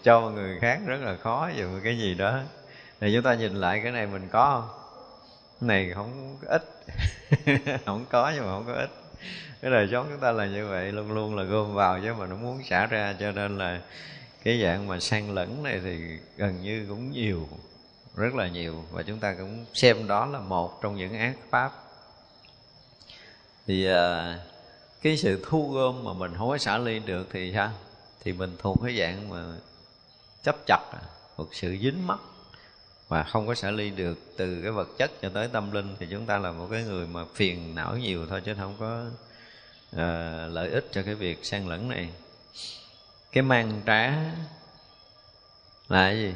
[0.04, 2.40] Cho người khác rất là khó, dùng cái gì đó.
[3.02, 4.80] Thì chúng ta nhìn lại cái này mình có không?
[5.62, 6.64] Cái này không ít.
[7.86, 8.90] Không có nhưng mà không có ít.
[9.62, 12.26] Cái đời sống chúng ta là như vậy, luôn luôn là gom vào chứ mà
[12.26, 13.82] nó muốn xả ra, cho nên là
[14.44, 15.98] cái dạng mà sang lẫn này thì
[16.38, 17.48] gần như cũng nhiều
[18.16, 18.84] rất là nhiều.
[18.92, 21.72] Và chúng ta cũng xem đó là một trong những ác pháp.
[23.68, 24.40] Thì à,
[25.02, 27.72] cái sự thu gom mà mình không có xả ly được thì sao
[28.24, 29.44] thì mình thuộc cái dạng mà
[30.44, 31.02] chấp chặt à,
[31.38, 32.20] một sự dính mắc
[33.08, 34.38] và không có xả ly được.
[34.38, 37.08] Từ cái vật chất cho tới tâm linh thì chúng ta là một cái người
[37.08, 39.06] mà phiền não nhiều thôi chứ không có
[39.96, 42.10] uh, lợi ích cho cái việc sang lẫn này
[43.32, 44.08] cái mang trá
[45.88, 46.34] là cái gì?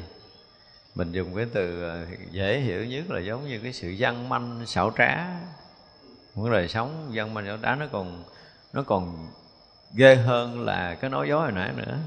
[0.94, 4.66] Mình dùng cái từ ờ, dễ hiểu nhất là giống như cái sự văn manh,
[4.66, 5.26] xảo trá.
[6.34, 8.24] Một đời sống văn manh, xảo trá, nó còn
[8.72, 9.30] nó còn
[9.94, 11.98] ghê hơn là cái nói dối hồi nãy nữa.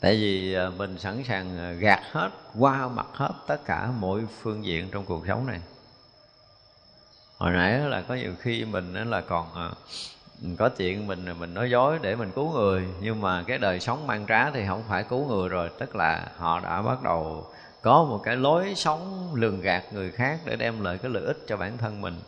[0.00, 4.20] Tại vì ờ, mình sẵn sàng ờ, gạt hết, qua mặt hết tất cả mọi
[4.40, 5.60] phương diện trong cuộc sống này.
[7.38, 9.72] Hồi nãy là có nhiều khi mình là còn
[10.58, 14.06] có chuyện mình mình nói dối để mình cứu người nhưng mà cái đời sống
[14.06, 15.70] mang trá thì không phải cứu người rồi.
[15.78, 17.46] Tức là họ đã bắt đầu
[17.82, 21.38] có một cái lối sống lường gạt người khác để đem lại cái lợi ích
[21.46, 22.20] cho bản thân mình.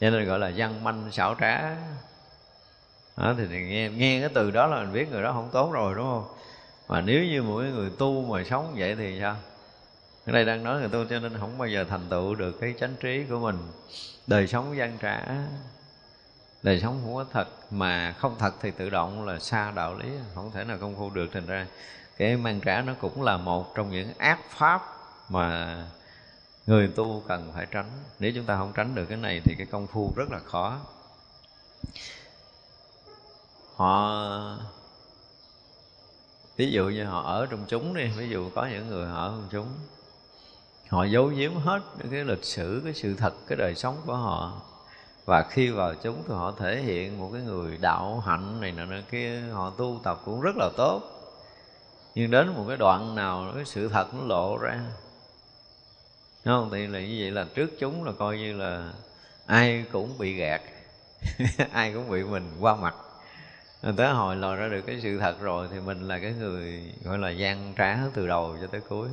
[0.00, 1.76] Cho nên gọi là văn manh xảo trá.
[3.16, 5.94] Đó, thì nghe nghe cái từ đó là mình biết người đó không tốt rồi
[5.94, 6.24] đúng không?
[6.88, 9.36] Mà nếu như mỗi người tu mà sống vậy thì sao?
[10.26, 12.74] Ở đây đang nói người tu cho nên không bao giờ thành tựu được cái
[12.80, 13.56] chánh trí của mình.
[14.26, 15.20] Đời sống gian trả
[16.62, 20.08] đời sống không có thật, mà không thật thì tự động là xa đạo lý,
[20.34, 21.26] không thể nào công phu được.
[21.32, 21.66] Thành ra
[22.16, 24.82] cái mang trả nó cũng là một trong những ác pháp
[25.28, 25.76] mà
[26.66, 27.90] người tu cần phải tránh.
[28.18, 30.78] Nếu chúng ta không tránh được cái này thì cái công phu rất là khó.
[33.76, 34.58] Họ,
[36.56, 39.28] ví dụ như họ ở trong chúng đi, ví dụ có những người họ ở
[39.30, 39.68] trong chúng,
[40.88, 41.80] họ giấu giếm hết
[42.10, 44.62] cái lịch sử, cái sự thật, cái đời sống của họ
[45.28, 48.84] và khi vào chúng thì họ thể hiện một cái người đạo hạnh này nọ
[49.10, 51.02] kia, họ tu tập cũng rất là tốt.
[52.14, 54.80] Nhưng đến một cái đoạn nào cái sự thật nó lộ ra.
[56.44, 56.70] Không?
[56.72, 58.92] Thì là như vậy là trước chúng là coi như là
[59.46, 60.62] ai cũng bị gạt,
[61.72, 62.94] ai cũng bị mình qua mặt.
[63.96, 67.18] Tới hồi lòi ra được cái sự thật rồi thì mình là cái người gọi
[67.18, 69.08] là gian trá từ đầu cho tới cuối.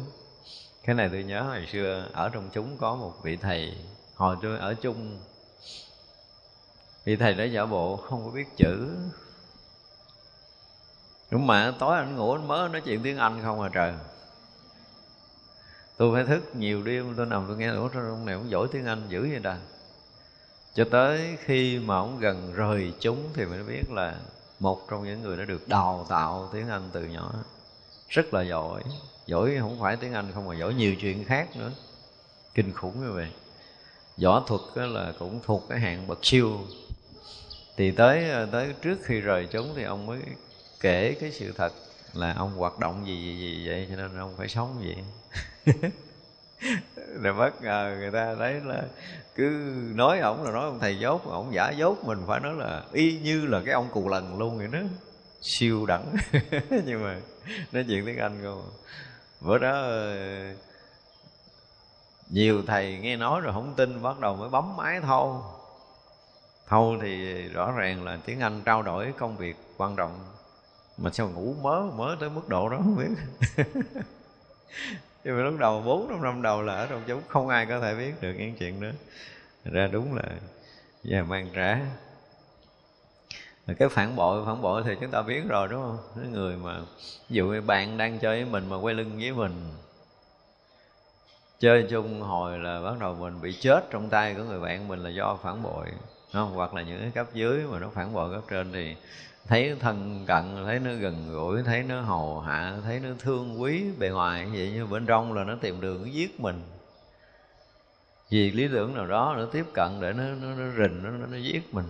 [0.83, 3.73] Cái này tôi nhớ hồi xưa ở trong chúng có một vị thầy,
[4.15, 5.17] hồi tôi ở chung
[7.05, 8.89] thì thầy đã giả bộ không có biết chữ.
[11.31, 13.93] Đúng mà, tối anh ngủ anh mới nói chuyện tiếng anh không à trời.
[15.97, 18.85] Tôi phải thức nhiều đêm, tôi nằm tôi nghe ủa trong này cũng giỏi tiếng
[18.85, 19.57] anh dữ vậy ta
[20.75, 24.15] cho tới khi mà ông gần rời chúng thì mới biết là
[24.59, 27.33] một trong những người đã được đào tạo tiếng anh từ nhỏ.
[28.09, 28.83] Rất là giỏi.
[29.25, 31.71] Giỏi không phải tiếng anh không mà giỏi nhiều chuyện khác nữa.
[32.53, 33.29] Kinh khủng như vậy.
[34.23, 36.59] Võ thuật là cũng thuộc cái hạng bậc siêu
[37.77, 40.19] thì tới ờ, tới trước khi rời chúng thì ông mới
[40.79, 41.73] kể cái sự thật
[42.13, 44.95] là ông hoạt động gì gì, gì vậy cho nên ông phải sống vậy.
[47.21, 48.83] Rồi bất ngờ người ta thấy là
[49.35, 52.83] cứ nói ổng là nói ông thầy dốt ổng giả dốt mình phải nói là
[52.93, 54.79] y như là cái ông cù lần luôn vậy đó.
[55.41, 56.15] Siêu đẳng.
[56.85, 57.19] Nhưng mà
[57.71, 58.73] nói chuyện tiếng anh không à.
[59.41, 60.15] bữa đó ờ,
[62.29, 65.43] nhiều thầy nghe nói rồi không tin bắt đầu mới bấm máy thâu
[66.67, 70.19] thâu thì rõ ràng là tiếng anh trao đổi công việc quan trọng.
[70.97, 73.15] Mà sao ngủ mớ mớ tới mức độ đó không biết.
[75.23, 77.79] Nhưng mà lúc đầu bốn năm năm đầu là ở trong chúng không ai có
[77.79, 78.87] thể biết được những chuyện đó.
[79.63, 80.23] Ra đúng là
[81.03, 81.79] và mang trả
[83.73, 85.97] cái phản bội phản bội thì chúng ta biết rồi đúng không?
[86.15, 86.79] Cái người mà,
[87.29, 89.73] ví dụ như bạn đang chơi với mình mà quay lưng với mình,
[91.59, 94.99] chơi chung hồi là bắt đầu mình bị chết trong tay của người bạn mình
[94.99, 95.85] là do phản bội
[96.35, 96.51] không?
[96.53, 98.95] hoặc là những cái cấp dưới mà nó phản bội cấp trên thì
[99.47, 103.83] thấy thân cận thấy nó gần gũi thấy nó hầu hạ thấy nó thương quý
[103.99, 106.61] bề ngoài vậy nhưng bên trong là nó tìm đường nó giết mình.
[108.29, 111.25] Vì lý tưởng nào đó nó tiếp cận để nó nó, nó rình nó, nó,
[111.25, 111.85] nó giết mình.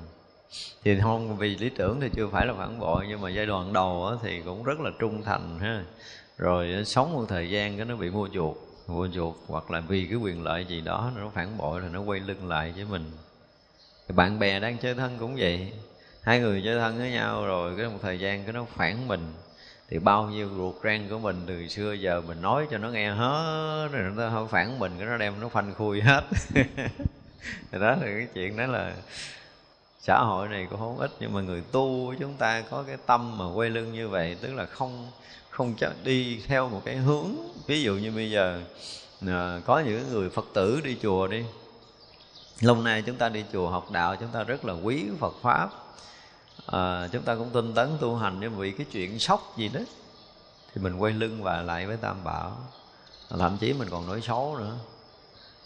[0.84, 3.74] Thì không vì lý tưởng thì chưa phải là phản bội nhưng mà giai đoạn
[3.74, 5.84] đầu thì cũng rất là trung thành ha.
[6.38, 10.06] Rồi sống một thời gian cái nó bị mua chuộc mua chuộc hoặc là vì
[10.06, 13.12] cái quyền lợi gì đó nó phản bội là nó quay lưng lại với mình
[14.14, 15.72] bạn bè đang chơi thân cũng vậy.
[16.22, 19.34] Hai người chơi thân với nhau rồi, cái một thời gian cái nó phản mình.
[19.90, 23.10] Thì bao nhiêu ruột rang của mình từ xưa giờ mình nói cho nó nghe
[23.10, 26.24] hết, rồi nó không phản mình, cái nó đem nó phanh khui hết.
[27.72, 28.94] Thì đó là cái chuyện đó là
[30.00, 32.98] xã hội này cũng không ít, nhưng mà người tu của chúng ta có cái
[33.06, 35.12] tâm mà quay lưng như vậy, tức là không
[35.50, 37.36] không cho đi theo một cái hướng.
[37.68, 38.62] Ví dụ như bây giờ
[39.28, 41.44] à, có những người phật tử đi chùa đi
[42.62, 45.70] lâu nay chúng ta đi chùa học đạo chúng ta rất là quý phật pháp.
[46.66, 49.80] À, chúng ta cũng tinh tấn tu hành nhưng vì cái chuyện sốc gì đó
[50.74, 52.58] thì mình quay lưng và lại với tam bảo.
[53.30, 54.76] Thậm chí mình còn nói xấu nữa.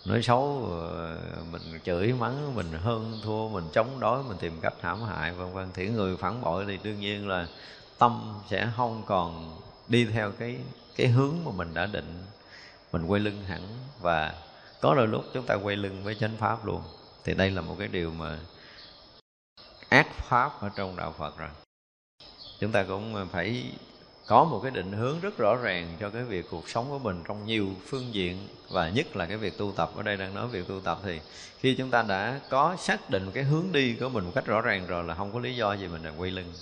[0.06, 1.18] Nói xấu ờ,
[1.52, 5.54] mình chửi mắng mình hơn thua mình chống đối mình tìm cách hãm hại vân
[5.54, 5.68] vân.
[5.74, 7.48] Thì người phản bội thì đương nhiên là
[7.98, 10.58] tâm sẽ không còn đi theo cái
[10.96, 12.24] cái hướng mà mình đã định.
[12.92, 13.62] Mình quay lưng hẳn
[14.02, 14.34] và
[14.82, 16.82] có đôi lúc chúng ta quay lưng với chánh pháp luôn.
[17.24, 18.40] Thì đây là một cái điều mà
[19.90, 21.50] ác pháp ở trong đạo phật rồi.
[22.60, 23.74] Chúng ta cũng phải
[24.28, 27.24] có một cái định hướng rất rõ ràng cho cái việc cuộc sống của mình
[27.28, 29.92] trong nhiều phương diện và nhất là cái việc tu tập.
[29.96, 31.20] Ở đây đang nói việc tu tập thì
[31.60, 34.62] khi chúng ta đã có xác định cái hướng đi của mình một cách rõ
[34.62, 36.54] ràng rồi là không có lý do gì mình lại quay lưng.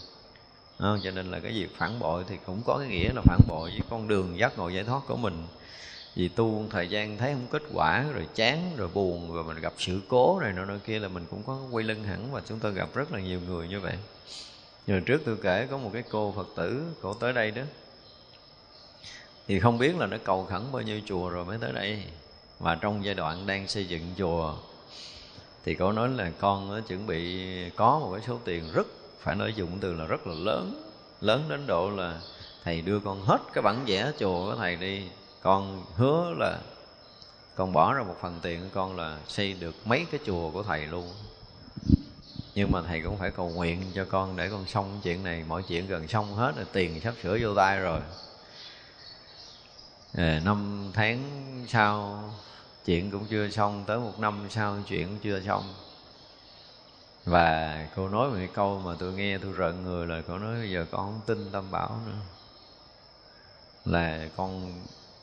[0.80, 3.40] À, cho nên là cái việc phản bội thì cũng có cái nghĩa là phản
[3.48, 5.48] bội với con đường giác ngộ giải thoát của mình
[6.18, 9.74] vì tu thời gian thấy không kết quả, rồi chán, rồi buồn, rồi mình gặp
[9.78, 12.60] sự cố này nọ nọ kia là mình cũng có quay lưng hẳn và chúng
[12.60, 13.94] tôi gặp rất là nhiều người như vậy.
[14.88, 17.62] Giờ trước tôi kể, có một cái cô Phật tử Cổ tới đây đó.
[19.48, 22.04] Thì không biết là nó cầu khẩn bao nhiêu chùa rồi mới tới đây.
[22.60, 24.56] Và trong giai đoạn đang xây dựng chùa,
[25.66, 28.88] Thì cổ nói là con nó chuẩn bị có một cái số tiền rất,
[29.20, 30.92] Phải nói dụng từ là rất là lớn.
[31.22, 32.22] Lớn đến độ là,
[32.64, 35.04] Thầy đưa con hết cái bản vẽ chùa của thầy đi
[35.42, 36.60] con hứa là
[37.58, 40.64] Con bỏ ra một phần tiền của con là xây được mấy cái chùa của
[40.64, 41.14] thầy luôn.
[42.56, 45.44] Nhưng mà thầy cũng phải cầu nguyện cho con để con xong chuyện này.
[45.48, 48.02] Mọi chuyện gần xong hết rồi tiền sắp sửa vô tay rồi.
[50.14, 51.20] À, năm tháng
[51.68, 52.24] sau
[52.86, 53.84] chuyện cũng chưa xong.
[53.88, 55.74] Tới một năm sau chuyện cũng chưa xong.
[57.26, 60.56] Và cô nói một cái câu mà tôi nghe tôi rợn người là cô nói
[60.60, 62.20] bây giờ con không tin tâm bảo nữa.
[63.86, 64.74] Là con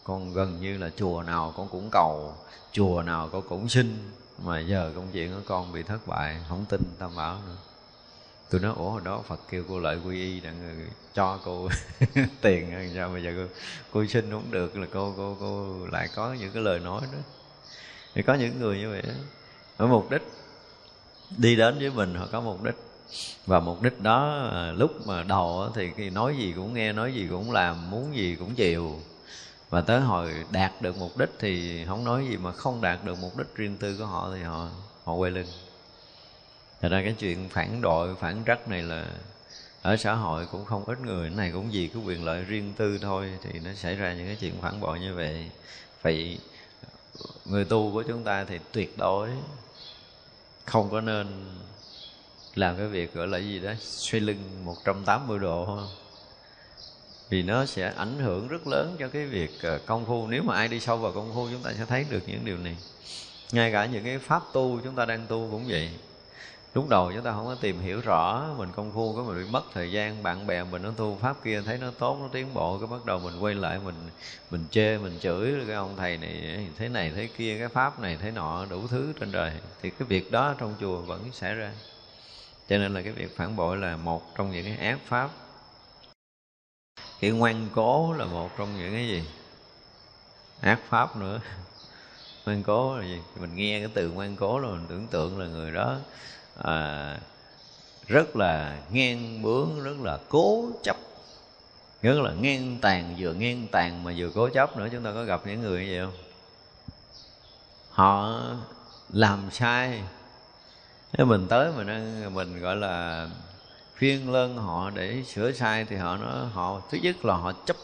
[0.05, 2.35] con gần như là chùa nào con cũng cầu
[2.73, 4.11] chùa nào con cũng xin.
[4.45, 7.57] Mà giờ công chuyện của con bị thất bại không tin tam bảo nữa.
[8.51, 11.69] Tôi nói ủa hồi đó phật kêu cô lợi quy y đặng cho cô
[12.41, 13.09] tiền sao?
[13.09, 13.55] Bây giờ cô,
[13.93, 17.19] cô xin không được là cô cô cô lại có những cái lời nói đó.
[18.15, 19.15] Thì có những người như vậy đó.
[19.77, 20.23] Ở mục đích
[21.37, 22.77] đi đến với mình họ có mục đích.
[23.47, 27.27] Và mục đích đó à, lúc mà đầu thì nói gì cũng nghe nói gì
[27.31, 29.01] cũng làm muốn gì cũng chịu
[29.75, 33.18] và tới hồi đạt được mục đích thì không nói gì mà không đạt được
[33.20, 34.68] mục đích riêng tư của họ thì họ
[35.05, 35.47] họ quay lưng
[36.81, 39.07] Thật ra cái chuyện phản đội, phản trắc này là
[39.83, 42.72] ở xã hội cũng không ít người cái này cũng vì cái quyền lợi riêng
[42.77, 45.51] tư thôi thì nó xảy ra những cái chuyện phản bội như vậy
[46.03, 46.39] vậy
[47.45, 49.29] người tu của chúng ta thì tuyệt đối
[50.64, 51.27] không có nên
[52.55, 55.79] làm cái việc gọi là gì đó xoay lưng 180 độ?
[57.35, 60.26] Vì nó sẽ ảnh hưởng rất lớn cho cái việc ờ, công phu.
[60.26, 62.59] Nếu mà ai đi sâu vào công phu, chúng ta sẽ thấy được những điều
[62.59, 62.76] này.
[63.53, 65.91] Ngay cả những cái pháp tu chúng ta đang tu cũng vậy.
[66.74, 69.51] Lúc đầu chúng ta không có tìm hiểu rõ mình công phu, có mình bị
[69.51, 72.55] mất thời gian, bạn bè mình nó tu pháp kia, thấy nó tốt, nó tiến
[72.55, 73.95] bộ, cái bắt đầu mình quay lại, mình
[74.51, 78.18] mình chê, mình chửi, cái ông thầy này thế này, thế kia, cái pháp này,
[78.22, 79.53] thế nọ, đủ thứ trên đời.
[79.82, 81.72] Thì cái việc đó trong chùa vẫn xảy ra.
[82.68, 85.30] Cho nên là cái việc phản bội là một trong những cái ác pháp
[87.25, 89.25] cái ngoan cố là một trong những cái gì?
[90.61, 91.41] Ác pháp nữa.
[92.47, 93.20] Ngoan cố là gì?
[93.41, 95.97] Mình nghe cái từ ngoan cố là mình tưởng tượng là người đó
[96.62, 97.18] à,
[98.07, 100.97] rất là ngang bướng rất là cố chấp.
[102.03, 104.89] Rất là ngang tàn vừa ngang tàn mà vừa cố chấp nữa.
[104.93, 106.25] Chúng ta có gặp những người như vậy không?
[107.91, 108.41] Họ
[109.12, 110.03] làm sai.
[111.12, 113.29] Nếu mình tới mình mình gọi là
[114.05, 117.77] khuyên lên họ để sửa sai thì họ nó họ, thứ nhất là họ chấp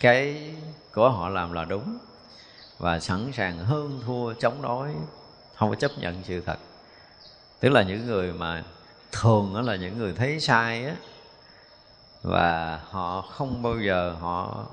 [0.00, 0.50] cái
[0.94, 1.98] của họ làm là đúng
[2.78, 4.88] và sẵn sàng hơn thua chống đối,
[5.54, 6.56] không có chấp nhận sự thật.
[7.60, 8.64] Tức là những người mà
[9.12, 10.96] thường đó là những người thấy sai á
[12.22, 14.66] và họ không bao giờ họ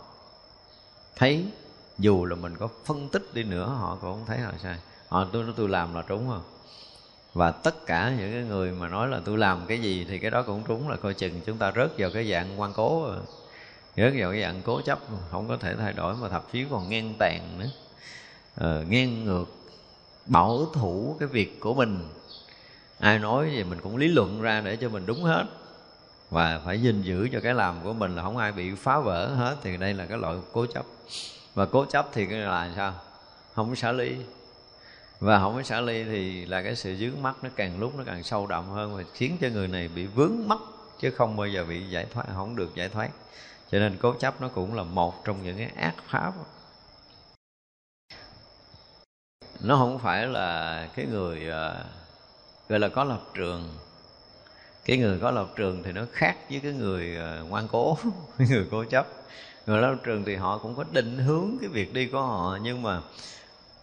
[1.16, 1.46] thấy,
[1.98, 4.78] dù là mình có phân tích đi nữa, họ cũng không thấy họ sai.
[5.10, 6.44] Họ, tôi nói tôi làm là đúng không?
[7.34, 10.32] Và tất cả những cái người mà nói là tôi làm cái gì thì cái
[10.32, 13.18] đó cũng đúng là coi chừng chúng ta rớt vào cái dạng quan cố rồi
[13.98, 15.00] rớt vào cái dạng cố chấp
[15.32, 17.70] không có thể thay đổi mà thậm chí còn ngang tàn nữa.
[18.56, 19.46] Ờ, ngang ngược
[20.26, 22.08] bảo thủ cái việc của mình.
[23.00, 25.46] Ai nói gì mình cũng lý luận ra để cho mình đúng hết.
[26.30, 29.28] Và phải gìn giữ cho cái làm của mình là không ai bị phá vỡ
[29.28, 30.86] hết thì đây là cái loại cố chấp.
[31.56, 32.94] Và cố chấp thì cái là sao?
[33.54, 34.16] Không có xả lý
[35.20, 38.04] và không có xả ly thì là cái sự dướng mắt nó càng lúc nó
[38.04, 40.60] càng sâu đậm hơn và khiến cho người này bị vướng mắc
[41.00, 43.10] chứ không bao giờ bị giải thoát không được giải thoát.
[43.72, 46.34] Cho nên cố chấp nó cũng là một trong những cái ác pháp.
[49.60, 51.86] Nó không phải là cái người ờ,
[52.70, 53.78] gọi là có lập trường.
[54.86, 57.98] Cái người có lập trường thì nó khác với cái người ờ, ngoan cố
[58.38, 59.08] cái người cố chấp.
[59.66, 62.82] Người lập trường thì họ cũng có định hướng cái việc đi của họ, nhưng
[62.82, 63.02] mà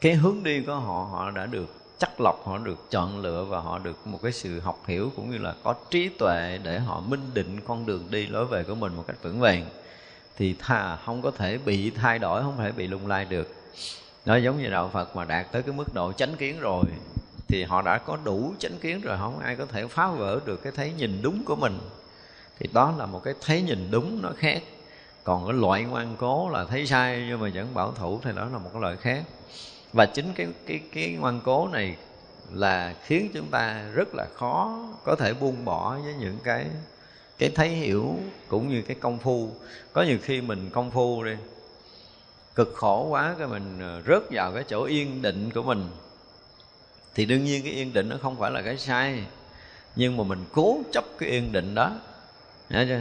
[0.07, 3.61] cái hướng đi của họ họ đã được chắc lọc, họ được chọn lựa và
[3.61, 7.01] họ được một cái sự học hiểu cũng như là có trí tuệ để họ
[7.01, 9.67] minh định con đường đi lối về của mình một cách vững vàng.
[10.37, 13.55] Thì thà không có thể bị thay đổi, không thể bị lung lai được.
[14.27, 16.85] Nó giống như đạo phật mà đạt tới cái mức độ chánh kiến rồi,
[17.49, 20.63] thì họ đã có đủ chánh kiến rồi, không ai có thể phá vỡ được
[20.63, 21.79] cái thấy nhìn đúng của mình.
[22.59, 24.63] Thì đó là một cái thấy nhìn đúng, nó khác.
[25.25, 28.49] Còn cái loại ngoan cố là thấy sai nhưng mà vẫn bảo thủ thì đó
[28.53, 29.25] là một cái loại khác
[29.93, 31.97] và chính cái cái cái ngoan cố này
[32.53, 36.66] là khiến chúng ta rất là khó có thể buông bỏ với những cái
[37.39, 38.18] cái thấy hiểu
[38.49, 39.51] cũng như cái công phu.
[39.93, 41.34] Có nhiều khi mình công phu đi,
[42.55, 45.89] cực khổ quá cái mình ờ, rớt vào cái chỗ yên định của mình.
[47.14, 49.24] Thì đương nhiên cái yên định nó không phải là cái sai,
[49.97, 51.93] nhưng mà mình cố chấp cái yên định đó.
[52.70, 53.01] Chưa?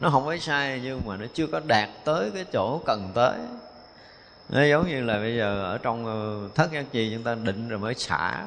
[0.00, 3.38] nó không phải sai nhưng mà nó chưa có đạt tới cái chỗ cần tới
[4.48, 7.78] nó giống như là bây giờ ở trong thất giác chi chúng ta định rồi
[7.78, 8.46] mới xả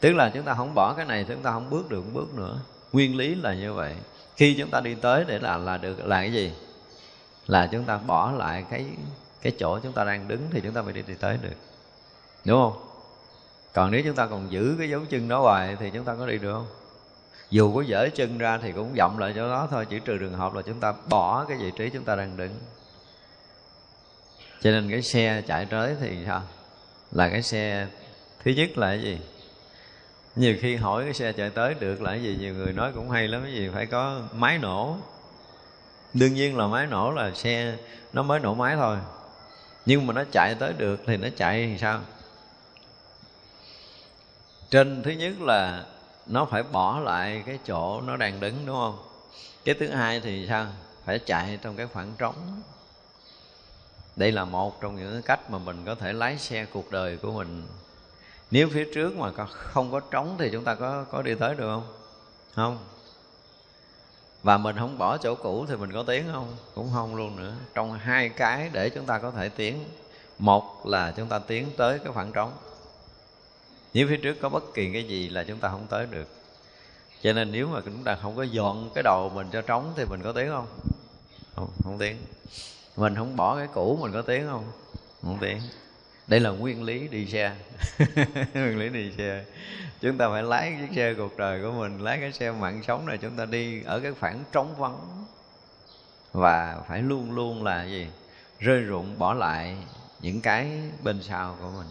[0.00, 2.34] tức là chúng ta không bỏ cái này chúng ta không bước được một bước
[2.34, 2.60] nữa
[2.92, 3.94] nguyên lý là như vậy
[4.36, 6.52] khi chúng ta đi tới để là là được là cái gì
[7.46, 8.86] là chúng ta bỏ lại cái
[9.42, 11.56] cái chỗ chúng ta đang đứng thì chúng ta mới đi, đi tới được
[12.44, 12.82] đúng không
[13.72, 16.26] còn nếu chúng ta còn giữ cái dấu chân đó hoài thì chúng ta có
[16.26, 16.66] đi được không
[17.50, 20.34] dù có dở chân ra thì cũng vọng lại chỗ đó thôi chỉ trừ trường
[20.34, 22.50] hợp là chúng ta bỏ cái vị trí chúng ta đang đứng
[24.62, 26.42] cho nên cái xe chạy tới thì sao?
[27.12, 27.86] Là cái xe
[28.44, 29.18] thứ nhất là cái gì?
[30.36, 32.36] Nhiều khi hỏi cái xe chạy tới được là cái gì?
[32.40, 34.96] Nhiều người nói cũng hay lắm, cái gì phải có máy nổ.
[36.14, 37.76] Đương nhiên là máy nổ là xe
[38.12, 38.96] nó mới nổ máy thôi.
[39.86, 42.00] Nhưng mà nó chạy tới được thì nó chạy thì sao?
[44.70, 45.84] Trên thứ nhất là
[46.26, 48.98] nó phải bỏ lại cái chỗ nó đang đứng, đúng không?
[49.64, 50.66] Cái thứ hai thì sao?
[51.04, 52.62] Phải chạy trong cái khoảng trống
[54.18, 57.32] đây là một trong những cách mà mình có thể lái xe cuộc đời của
[57.32, 57.62] mình.
[58.50, 61.68] Nếu phía trước mà không có trống thì chúng ta có có đi tới được
[61.68, 61.94] không?
[62.54, 62.78] Không.
[64.42, 66.56] Và mình không bỏ chỗ cũ thì mình có tiến không?
[66.74, 67.54] Cũng không luôn nữa.
[67.74, 69.84] Trong hai cái để chúng ta có thể tiến.
[70.38, 72.52] Một là chúng ta tiến tới cái khoảng trống.
[73.94, 76.28] Nếu phía trước có bất kỳ cái gì là chúng ta không tới được.
[77.22, 80.04] Cho nên nếu mà chúng ta không có dọn cái đầu mình cho trống thì
[80.04, 80.66] mình có tiến không?
[81.56, 82.16] Không không tiến
[82.98, 84.64] mình không bỏ cái cũ mình có tiến không?
[85.22, 85.60] Không tiến
[86.28, 87.52] đây là nguyên lý đi xe.
[88.54, 89.44] Nguyên lý đi xe.
[90.00, 93.06] Chúng ta phải lái chiếc xe cuộc đời của mình, lái cái xe mạng sống
[93.06, 95.24] này chúng ta đi ở cái khoảng trống vắng.
[96.32, 98.08] Và phải luôn luôn là gì?
[98.58, 99.76] Rơi rụng bỏ lại
[100.20, 100.70] những cái
[101.02, 101.86] bên sau của mình.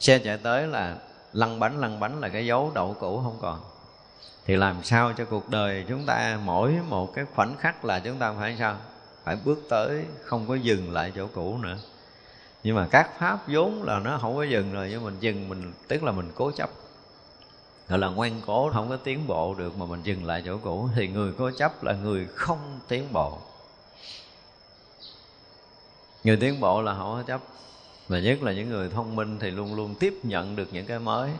[0.00, 0.96] Xe chạy tới là
[1.32, 3.60] lăn bánh lăn bánh là cái dấu đậu cũ không còn.
[4.46, 8.18] Thì làm sao cho cuộc đời chúng ta mỗi một cái khoảnh khắc là chúng
[8.18, 8.76] ta phải sao?
[9.24, 11.76] Phải bước tới, không có dừng lại chỗ cũ nữa.
[12.62, 15.72] Nhưng mà các pháp vốn là nó không có dừng rồi, nhưng mình dừng, mình,
[15.88, 16.70] tức là mình cố chấp.
[17.88, 20.88] Gọi là ngoan cố, không có tiến bộ được mà mình dừng lại chỗ cũ.
[20.94, 23.38] Thì người cố chấp là người không tiến bộ.
[26.24, 27.40] Người tiến bộ là không có chấp.
[28.08, 30.98] Và nhất là những người thông minh thì luôn luôn tiếp nhận được những cái
[30.98, 31.30] mới.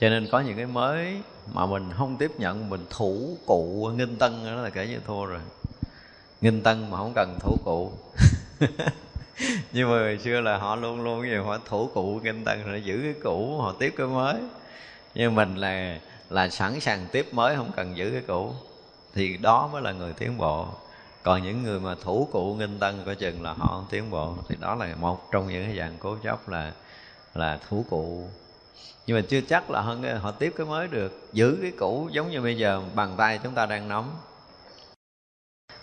[0.00, 1.20] Cho nên có những cái mới
[1.52, 5.24] mà mình không tiếp nhận, mình thủ cụ nghinh tân đó là kể như thua
[5.24, 5.40] rồi
[6.42, 7.92] nghinh tân mà không cần thủ cụ.
[9.72, 12.82] Nhưng mà hồi xưa là họ luôn luôn gì, họ thủ cụ nghinh tân rồi
[12.84, 14.34] giữ cái cũ, họ tiếp cái mới.
[15.14, 15.98] Nhưng mình là
[16.30, 18.52] là sẵn sàng tiếp mới, không cần giữ cái cũ.
[19.14, 20.66] Thì đó mới là người tiến bộ.
[21.22, 24.34] Còn những người mà thủ cụ nghinh tân coi chừng là họ không tiến bộ.
[24.48, 26.72] Thì đó là một trong những cái dạng cố chấp là
[27.34, 28.28] là thủ cụ.
[29.06, 31.28] Nhưng mà chưa chắc là hơn họ tiếp cái mới được.
[31.32, 34.04] Giữ cái cũ giống như bây giờ bàn tay chúng ta đang nắm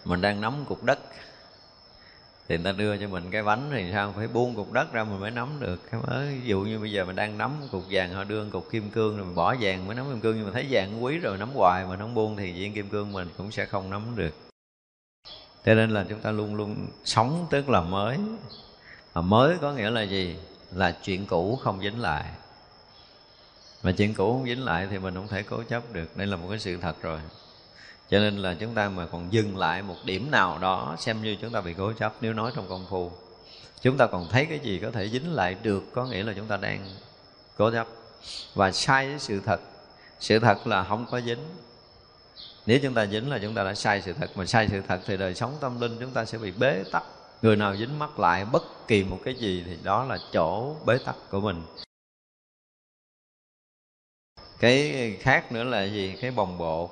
[0.05, 0.99] mình đang nắm cục đất.
[2.47, 4.13] Thì người ta đưa cho mình cái bánh thì sao?
[4.17, 5.91] Phải buông cục đất ra mình mới nắm được.
[5.91, 8.71] Cái mới ví dụ như bây giờ mình đang nắm cục vàng, họ đưa cục
[8.71, 10.35] kim cương rồi mình bỏ vàng mới nắm kim cương.
[10.37, 13.11] Nhưng mà thấy vàng quý rồi, nắm hoài mà không buông thì viên kim cương
[13.11, 14.33] mình cũng sẽ không nắm được.
[15.65, 18.17] Cho nên là chúng ta luôn luôn sống tức là mới.
[19.15, 20.35] Mà mới có nghĩa là gì?
[20.71, 22.25] Là chuyện cũ không dính lại.
[23.83, 26.17] Mà chuyện cũ không dính lại thì mình không thể cố chấp được.
[26.17, 27.19] Đây là một cái sự thật rồi
[28.09, 31.35] cho nên là chúng ta mà còn dừng lại một điểm nào đó, xem như
[31.41, 33.11] chúng ta bị cố chấp nếu nói trong công phu,
[33.81, 36.47] chúng ta còn thấy cái gì có thể dính lại được, có nghĩa là chúng
[36.47, 36.89] ta đang
[37.57, 37.87] cố chấp
[38.55, 39.61] và sai với sự thật
[40.19, 41.39] sự thật là không có dính.
[42.65, 44.99] Nếu chúng ta dính là chúng ta đã sai sự thật, mà sai sự thật
[45.05, 47.03] thì đời sống tâm linh chúng ta sẽ bị bế tắc.
[47.41, 50.97] Người nào dính mắc lại bất kỳ một cái gì thì đó là chỗ bế
[50.97, 51.63] tắc của mình.
[54.59, 56.15] Cái khác nữa là gì?
[56.21, 56.89] Cái bồng bột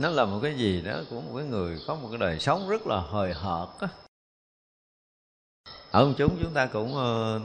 [0.00, 2.68] nó là một cái gì đó của một cái người có một cái đời sống
[2.68, 3.88] rất là hời hợt á.
[5.90, 7.40] Ở ông chúng chúng ta cũng ờ,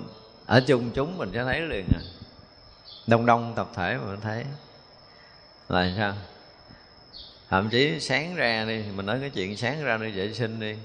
[0.46, 2.02] ở chung chúng mình sẽ thấy liền à.
[3.08, 4.46] Đông đông tập thể mà mình thấy.
[5.70, 6.14] Là sao?
[7.50, 10.76] Thậm chí sáng ra đi, mình nói cái chuyện sáng ra đi vệ sinh đi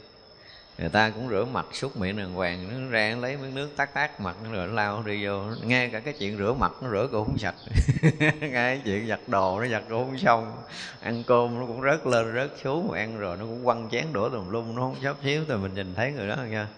[0.81, 3.95] người ta cũng rửa mặt súc miệng đàng hoàng, nó ra lấy miếng nước tát
[3.95, 5.43] tát mặt nó rồi nó lao đi vô.
[5.65, 7.55] Nghe cả cái chuyện rửa mặt nó rửa cũng không sạch.
[8.21, 10.53] Nghe cái chuyện giặt đồ nó giặt cũng không xong.
[11.01, 14.05] Ăn cơm nó cũng rớt lên, rớt xuống mà ăn rồi nó cũng quăng chén
[14.13, 15.45] đũa tùm lum, nó không chớp xíu.
[15.49, 16.69] Thì mình nhìn thấy người đó nha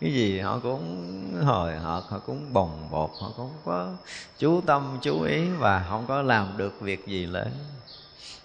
[0.00, 1.08] cái gì họ cũng
[1.44, 3.92] hồi họ họ cũng bồng bột, họ cũng có
[4.38, 7.50] chú tâm, chú ý và không có làm được việc gì lớn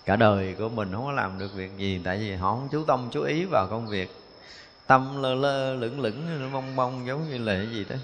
[0.06, 2.84] cả đời của mình không có làm được việc gì, tại vì họ không chú
[2.84, 4.19] tâm, chú ý vào công việc
[4.90, 7.96] tâm lơ lơ lửng lửng nó bong bong giống như là cái gì đó.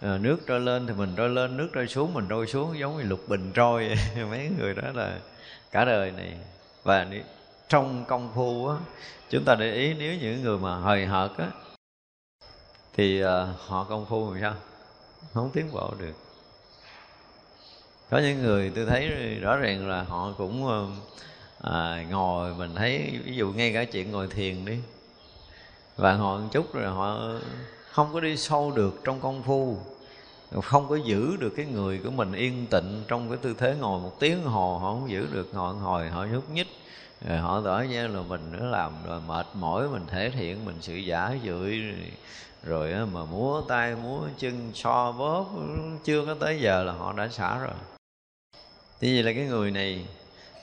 [0.00, 2.98] À, nước trôi lên thì mình trôi lên nước trôi xuống mình trôi xuống giống
[2.98, 3.90] như lục bình trôi.
[4.30, 5.18] Mấy người đó là
[5.70, 6.36] cả đời này.
[6.82, 7.06] Và
[7.68, 8.76] trong công phu á
[9.30, 11.46] chúng ta để ý nếu những người mà hời hợt á
[12.94, 13.28] thì uh,
[13.66, 14.54] họ công phu làm sao?
[15.34, 16.14] Không tiến bộ được.
[18.10, 19.08] Có những người tôi thấy
[19.40, 20.88] rõ ràng là họ cũng uh,
[21.62, 24.78] à, ngồi mình thấy ví dụ ngay cả chuyện ngồi thiền đi
[25.96, 27.30] và họ một chút rồi họ
[27.90, 29.76] không có đi sâu được trong công phu
[30.62, 34.00] không có giữ được cái người của mình yên tịnh trong cái tư thế ngồi
[34.00, 34.78] một tiếng hồ.
[34.78, 36.66] Họ không giữ được ngồi ngồi họ nhúc nhích.
[37.28, 40.76] Rồi họ tỏ ra là mình nữa làm rồi mệt mỏi mình thể hiện mình
[40.80, 41.80] sự giả dưỡi
[42.64, 45.46] rồi, mà múa tay múa chân so bóp
[46.04, 47.74] chưa có tới giờ là họ đã xả rồi.
[49.00, 50.06] Thế vậy là cái người này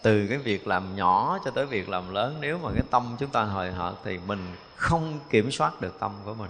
[0.04, 3.30] từ cái việc làm nhỏ cho tới việc làm lớn, nếu mà cái tâm chúng
[3.30, 6.49] ta hời hợt thì mình không kiểm soát được tâm của mình.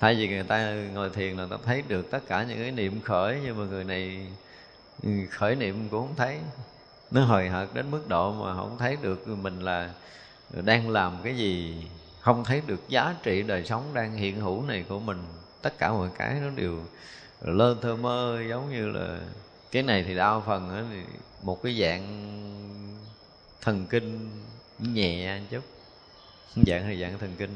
[0.00, 3.00] Thay vì người ta ngồi thiền là ta thấy được tất cả những cái niệm
[3.00, 4.26] khởi, nhưng mà người này
[5.02, 6.38] ừ, khởi niệm cũng không thấy.
[7.10, 9.90] Nó hời hợt đến mức độ mà không thấy được mình là
[10.50, 11.86] đang làm cái gì,
[12.20, 15.22] không thấy được giá trị đời sống đang hiện hữu này của mình.
[15.62, 16.78] Tất cả mọi cái nó đều
[17.40, 19.18] lơ thơ mơ, giống như là
[19.74, 21.02] cái này thì đa phần đó, thì
[21.42, 22.06] một cái dạng
[23.60, 24.30] thần kinh
[24.78, 25.64] nhẹ chút.
[26.66, 27.50] Dạng hay dạng thần kinh.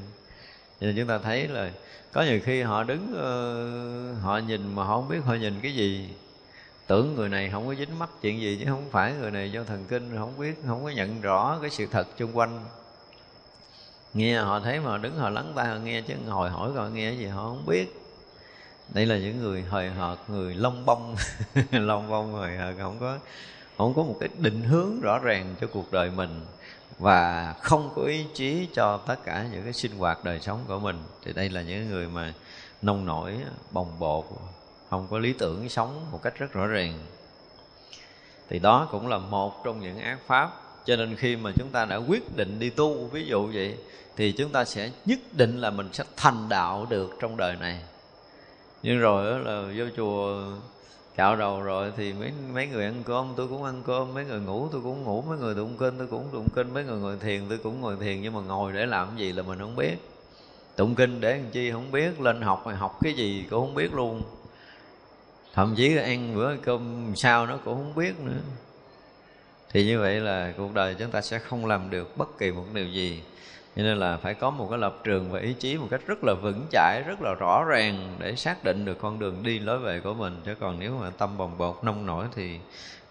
[0.80, 1.70] Nên chúng ta thấy là
[2.12, 5.74] có nhiều khi họ đứng ờ, họ nhìn mà họ không biết họ nhìn cái
[5.74, 6.08] gì.
[6.86, 9.64] Tưởng người này không có dính mắt chuyện gì chứ không phải người này do
[9.64, 12.64] thần kinh không biết không có nhận rõ cái sự thật xung quanh.
[14.14, 17.10] Nghe họ thấy mà đứng họ lắng tai họ nghe chứ hồi hỏi họ nghe
[17.10, 17.97] cái gì họ không biết
[18.94, 21.16] đây là những người hời hợt, người lông bông.
[21.72, 23.18] Lông bông hời hợt, không có
[23.78, 26.40] không có một cái định hướng rõ ràng cho cuộc đời mình
[26.98, 30.78] và không có ý chí cho tất cả những cái sinh hoạt đời sống của
[30.78, 30.96] mình.
[31.24, 32.34] Thì đây là những người mà
[32.82, 33.36] nông nổi,
[33.70, 34.24] bồng bột,
[34.90, 36.98] không có lý tưởng sống một cách rất rõ ràng.
[38.48, 40.50] Thì đó cũng là một trong những ác pháp.
[40.86, 43.78] Cho nên khi mà chúng ta đã quyết định đi tu, ví dụ vậy,
[44.16, 47.80] thì chúng ta sẽ nhất định là mình sẽ thành đạo được trong đời này
[48.82, 50.42] nhưng rồi là vô chùa
[51.16, 54.40] cạo đầu rồi thì mấy mấy người ăn cơm, tôi cũng ăn cơm, mấy người
[54.40, 57.16] ngủ tôi cũng ngủ, mấy người tụng kinh tôi cũng tụng kinh, mấy người ngồi
[57.20, 59.76] thiền tôi cũng ngồi thiền, nhưng mà ngồi để làm cái gì là mình không
[59.76, 59.96] biết.
[60.76, 63.74] Tụng kinh để làm chi không biết, lên học mà học cái gì cũng không
[63.74, 64.22] biết luôn.
[65.54, 68.40] Thậm chí ăn bữa cơm sao nó cũng không biết nữa.
[69.72, 72.64] Thì như vậy là cuộc đời chúng ta sẽ không làm được bất kỳ một
[72.72, 73.22] điều gì
[73.78, 76.24] cho nên là phải có một cái lập trường và ý chí một cách rất
[76.24, 79.78] là vững chãi rất là rõ ràng để xác định được con đường đi lối
[79.78, 80.40] về của mình.
[80.44, 82.58] Chứ còn nếu mà tâm bồng bột nông nổi thì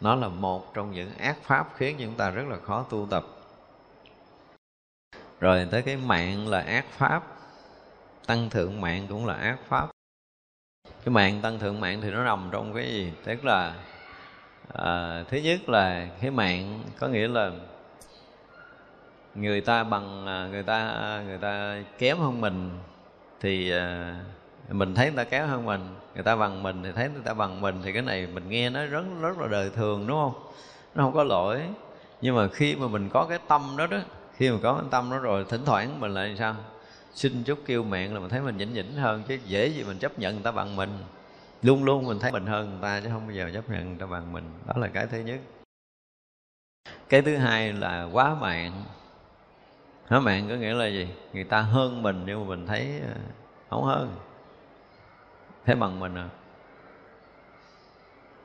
[0.02, 3.26] nó là một trong những ác pháp khiến chúng ta rất là khó tu tập.
[5.40, 7.24] Rồi tới cái mạng là ác pháp.
[8.26, 9.90] Tăng thượng mạng cũng là ác pháp.
[10.86, 13.14] Cái mạng tăng thượng mạng thì nó nằm trong cái gì?
[13.24, 13.74] Tức là
[14.74, 17.52] à, thứ nhất là cái mạng có nghĩa là
[19.38, 22.70] người ta bằng à, người ta à, người ta kém hơn mình
[23.42, 24.16] thì à,
[24.70, 25.82] mình thấy người ta kém hơn mình,
[26.14, 28.70] người ta bằng mình thì thấy người ta bằng mình thì cái này mình nghe
[28.70, 30.52] nó rất rất là đời thường, đúng không?
[30.96, 31.62] Nó không có lỗi.
[32.22, 33.98] Nhưng mà khi mà mình có cái tâm đó đó,
[34.34, 36.56] khi mà có cái tâm đó rồi thỉnh thoảng mình lại sao?
[37.14, 39.98] Xin chút kêu mạng là mình thấy mình nhỉnh nhỉnh hơn, chứ dễ gì mình
[40.00, 40.90] chấp nhận người ta bằng mình.
[41.62, 43.98] Luôn luôn mình thấy mình hơn người ta, chứ không bao giờ chấp nhận người
[44.00, 44.44] ta bằng mình.
[44.68, 45.40] Đó là cái thứ nhất.
[47.10, 48.84] Cái thứ hai là quá mạng.
[50.08, 51.08] Hả mạng có nghĩa là gì?
[51.34, 53.14] Người ta hơn mình nhưng mà mình thấy ờ,
[53.70, 54.16] không hơn.
[55.66, 56.30] Thấy bằng mình à?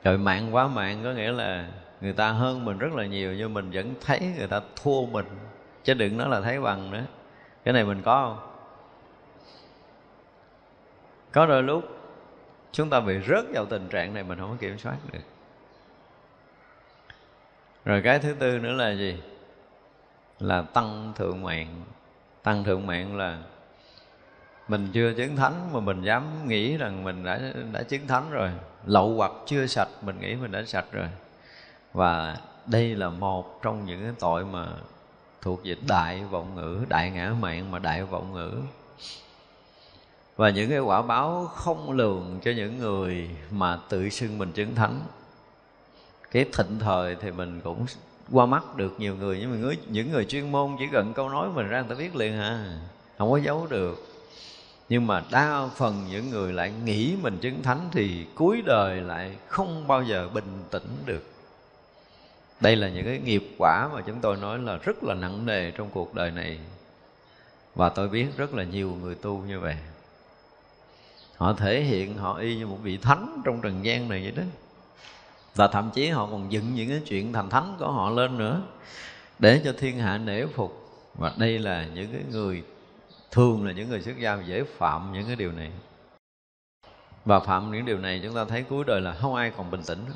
[0.03, 1.01] Rồi mạng quá mạng.
[1.03, 1.67] Có nghĩa là
[2.01, 5.25] Người ta hơn mình rất là nhiều Nhưng mình vẫn thấy người ta thua mình.
[5.83, 7.03] Chứ đừng nói là thấy bằng nữa.
[7.63, 8.49] Cái này mình có không?
[11.31, 11.83] Có đôi lúc
[12.71, 15.19] Chúng ta bị rớt vào tình trạng này Mình không có kiểm soát được.
[17.85, 19.17] Rồi cái thứ tư nữa là gì?
[20.43, 21.83] Là tăng thượng mạng.
[22.43, 23.37] Tăng thượng mạng là
[24.67, 27.39] mình chưa chứng thánh mà mình dám nghĩ rằng mình đã
[27.71, 28.49] đã chứng thánh rồi.
[28.85, 31.07] Lậu hoặc chưa sạch, mình nghĩ mình đã sạch rồi.
[31.93, 34.67] Và đây là một trong những cái tội mà
[35.41, 38.51] thuộc về đại vọng ngữ, đại ngã mạng mà đại vọng ngữ.
[40.35, 44.75] Và những cái quả báo không lường cho những người mà tự xưng mình chứng
[44.75, 45.01] thánh.
[46.31, 47.85] Cái thịnh thời thì mình cũng
[48.33, 51.29] qua mắt được nhiều người nhưng mà người, những người chuyên môn chỉ gần câu
[51.29, 52.79] nói mình ra người ta biết liền hả
[53.17, 54.07] không có giấu được.
[54.89, 59.35] Nhưng mà đa phần những người lại nghĩ mình chứng thánh thì cuối đời lại
[59.47, 61.23] không bao giờ bình tĩnh được.
[62.59, 65.71] Đây là những cái nghiệp quả mà chúng tôi nói là rất là nặng nề
[65.71, 66.59] trong cuộc đời này.
[67.75, 69.75] Và tôi biết rất là nhiều người tu như vậy.
[71.37, 74.43] Họ thể hiện họ y như một vị thánh trong trần gian này vậy đó
[75.55, 78.61] và thậm chí họ còn dựng những cái chuyện thành thánh của họ lên nữa,
[79.39, 80.79] để cho thiên hạ nể phục.
[81.15, 82.63] Và đây là những cái người,
[83.31, 85.71] thường là những người xuất gia dễ phạm những cái điều này.
[87.25, 89.81] Và phạm những điều này chúng ta thấy cuối đời là không ai còn bình
[89.87, 90.13] tĩnh nữa.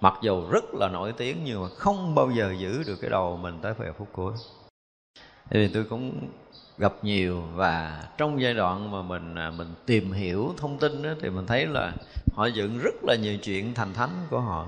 [0.00, 3.36] Mặc dù rất là nổi tiếng nhưng mà không bao giờ giữ được cái đầu
[3.36, 4.32] mình tới về phút cuối
[5.50, 6.28] thì tôi cũng
[6.80, 11.10] gặp nhiều và trong giai đoạn mà mình à, mình tìm hiểu thông tin đó,
[11.20, 11.92] thì mình thấy là
[12.32, 14.66] họ dựng rất là nhiều chuyện thành thánh của họ.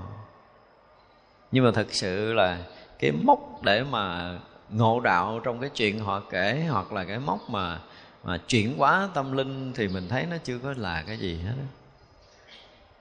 [1.51, 2.57] Nhưng mà thật sự là
[2.99, 4.35] cái mốc để mà
[4.69, 7.79] ngộ đạo trong cái chuyện họ kể hoặc là cái mốc mà
[8.23, 11.53] mà chuyển hóa tâm linh thì mình thấy nó chưa có là cái gì hết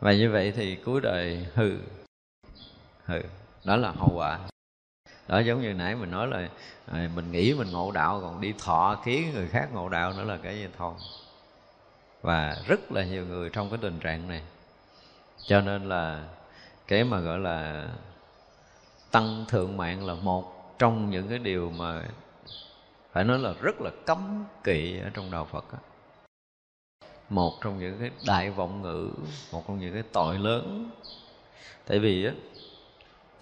[0.00, 1.76] và như vậy thì cuối đời hư.
[3.04, 3.22] Hư
[3.64, 4.38] đó là hậu quả
[5.32, 6.48] đó giống như nãy mình nói là
[6.86, 10.24] à, mình nghĩ mình ngộ đạo còn đi thọ ký người khác ngộ đạo nữa
[10.24, 10.94] là cái gì thôi.
[12.22, 14.42] Và rất là nhiều người trong cái tình trạng này.
[15.46, 16.24] Cho nên là
[16.86, 17.88] cái mà gọi là
[19.10, 22.02] tăng thượng mạng là một trong những cái điều mà
[23.12, 25.78] phải nói là rất là cấm kỵ ở trong đạo phật đó.
[27.28, 29.10] một trong những cái đại vọng ngữ
[29.52, 30.90] một trong những cái tội lớn.
[31.86, 32.32] Tại vì á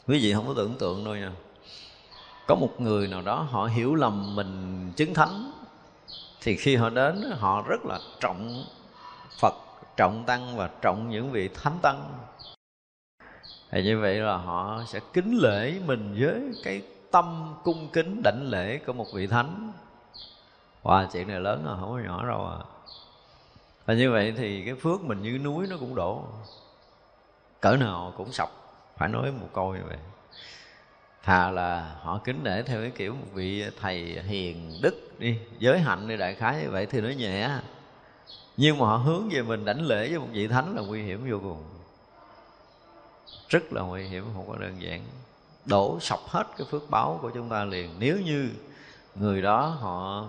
[0.06, 1.32] quý vị không có tưởng tượng đâu nha
[2.50, 5.52] có một người nào đó họ hiểu lầm mình chứng thánh
[6.40, 8.64] thì khi họ đến họ rất là trọng
[9.40, 9.54] phật
[9.96, 12.12] trọng tăng và trọng những vị thánh tăng.
[13.70, 18.42] Thì như vậy là họ sẽ kính lễ mình với cái tâm cung kính đảnh
[18.48, 19.72] lễ của một vị thánh.
[20.82, 22.58] Wow, chuyện này lớn rồi, không có nhỏ đâu à.
[23.86, 26.24] Và như vậy thì cái phước mình như núi nó cũng đổ.
[27.60, 28.50] Cỡ nào cũng sọc
[28.96, 29.98] Phải nói một câu như vậy.
[31.22, 35.78] Thà là họ kính nể theo cái kiểu một vị thầy hiền đức đi Giới
[35.78, 37.50] hạnh đi đại khái như vậy thì nó nhẹ.
[38.56, 41.30] Nhưng mà họ hướng về mình đảnh lễ với một vị thánh là nguy hiểm
[41.30, 41.64] vô cùng.
[43.48, 45.02] Rất là nguy hiểm, không có đơn giản.
[45.64, 47.90] Đổ sọc hết cái phước báo của chúng ta liền.
[47.98, 48.50] Nếu như
[49.14, 50.26] người đó họ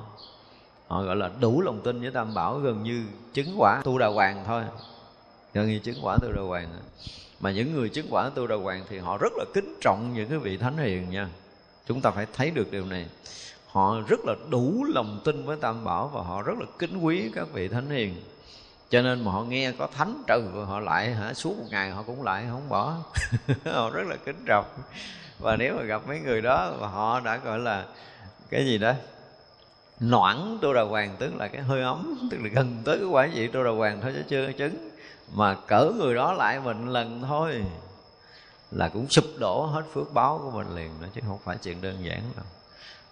[0.88, 4.08] họ gọi là đủ lòng tin với tam bảo gần như chứng quả tu đà
[4.08, 4.64] hoàng thôi.
[5.54, 6.70] Gần như chứng quả tu đà hoàng
[7.42, 10.30] mà những người chứng quả tu đà hoàng thì họ rất là kính trọng những
[10.30, 11.30] cái vị thánh hiền nha.
[11.86, 13.06] Chúng ta phải thấy được điều này.
[13.68, 17.32] Họ rất là đủ lòng tin với tam bảo và họ rất là kính quý
[17.36, 18.16] các vị thánh hiền.
[18.90, 22.04] Cho nên mà họ nghe có thánh trừ họ lại hả, suốt một ngày họ
[22.04, 22.98] cũng lại không bỏ.
[23.66, 24.66] Họ rất là kính trọng.
[25.40, 27.86] Và nếu mà gặp mấy người đó và họ đã, gọi là,
[28.50, 28.94] cái gì đó,
[30.00, 33.30] noãn tu đà hoàng, tức là cái hơi ấm, tức là gần tới cái quả
[33.34, 34.91] vị tu đà hoàng thôi chứ chưa chứng
[35.34, 37.64] mà cỡ người đó lại mình lần thôi.
[38.72, 41.82] Là cũng sụp đổ hết phước báo của mình liền đó, chứ không phải chuyện
[41.82, 42.46] đơn giản đâu.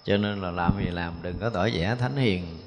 [0.04, 2.58] Cho nên là làm gì làm, đừng có tỏ vẻ thánh hiền.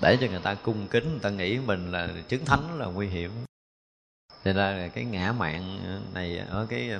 [0.00, 3.08] Để cho người ta cung kính, người ta nghĩ mình là chứng thánh là nguy
[3.08, 3.30] hiểm.
[4.44, 5.80] Cho nên là cái ngã mạng
[6.14, 6.90] này, ở cái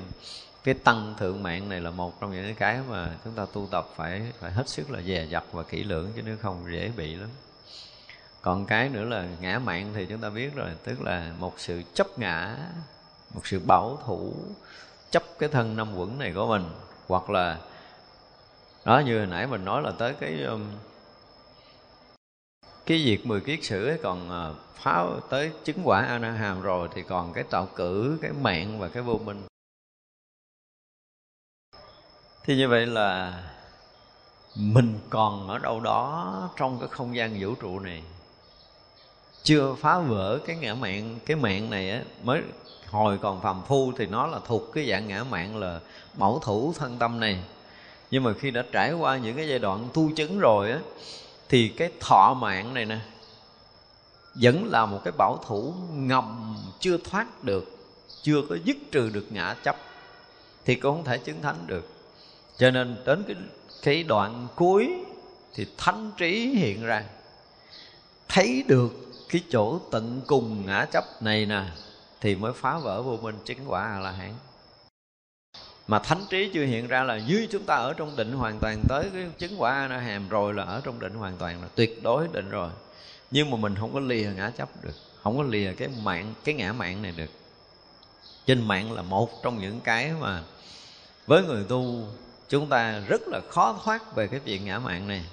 [0.64, 3.88] cái tăng thượng mạng này là một trong những cái mà chúng ta tu tập
[3.96, 7.14] phải phải hết sức là dè dặt và kỹ lưỡng, chứ nếu không dễ bị
[7.14, 7.28] lắm
[8.42, 11.82] còn cái nữa là ngã mạng thì chúng ta biết rồi, tức là một sự
[11.94, 12.56] chấp ngã,
[13.34, 14.34] một sự bảo thủ,
[15.10, 16.64] chấp cái thân năm quẩn này của mình.
[17.08, 17.58] Hoặc là,
[18.84, 20.70] đó, như hồi nãy mình nói là tới cái um,
[22.86, 26.62] cái việc mười kiết sử ấy, còn ờ, phá tới chứng quả a na hàm
[26.62, 29.42] rồi thì còn cái tạo cử, cái mạng và cái vô minh.
[32.44, 33.42] Thì như vậy là
[34.56, 38.02] mình còn ở đâu đó trong cái không gian vũ trụ này
[39.42, 42.42] chưa phá vỡ cái ngã mạng, cái mạng này á, mới
[42.86, 45.80] hồi còn phàm phu thì nó là thuộc cái dạng ngã mạng là
[46.16, 47.38] mẫu thủ thân tâm này.
[48.10, 50.78] Nhưng mà khi đã trải qua những cái giai đoạn tu chứng rồi á,
[51.48, 52.98] thì cái thọ mạng này nè,
[54.34, 57.76] vẫn là một cái bảo thủ ngầm chưa thoát được,
[58.22, 59.76] chưa có dứt trừ được ngã chấp,
[60.64, 61.88] thì cũng không thể chứng thánh được.
[62.56, 63.36] Cho nên đến cái
[63.82, 64.94] cái đoạn cuối
[65.54, 67.04] thì thánh trí hiện ra,
[68.28, 71.62] thấy được cái chỗ tận cùng ngã chấp này nè,
[72.20, 74.32] thì mới phá vỡ vô minh chứng quả a la hán
[75.86, 78.82] mà thánh trí chưa hiện ra là như chúng ta ở trong định hoàn toàn
[78.88, 81.68] tới cái chứng quả a la hàm rồi là ở trong định hoàn toàn là
[81.74, 82.70] tuyệt đối định rồi.
[83.30, 86.54] Nhưng mà mình không có lìa ngã chấp được, không có lìa cái mạng, cái
[86.54, 87.30] ngã mạng này được.
[88.46, 90.42] Trên mạng là một trong những cái mà
[91.26, 92.06] với người tu,
[92.48, 95.24] chúng ta rất là khó thoát về cái chuyện ngã mạng này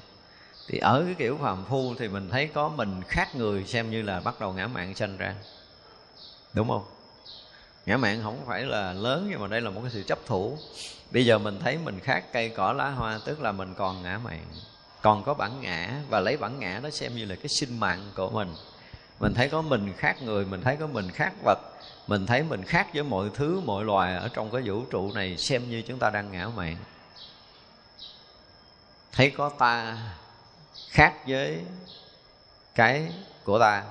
[0.71, 4.01] thì ở cái kiểu phàm phu thì mình thấy có mình khác người xem như
[4.01, 5.35] là bắt đầu ngã mạng sanh ra.
[6.53, 6.85] Đúng không?
[7.85, 10.57] Ngã mạng không phải là lớn nhưng mà đây là một cái sự chấp thủ.
[11.11, 14.19] Bây giờ mình thấy mình khác, cây cỏ lá hoa, tức là mình còn ngã
[14.23, 14.45] mạng,
[15.01, 18.11] còn có bản ngã và lấy bản ngã đó xem như là cái sinh mạng
[18.15, 18.55] của mình.
[19.19, 21.59] Mình thấy có mình khác người, mình thấy có mình khác vật,
[22.07, 25.37] mình thấy mình khác với mọi thứ, mọi loài ở trong cái vũ trụ này
[25.37, 26.77] xem như chúng ta đang ngã mạng.
[29.11, 29.97] Thấy có ta
[30.89, 31.65] khác với
[32.75, 33.13] cái
[33.43, 33.83] của ta.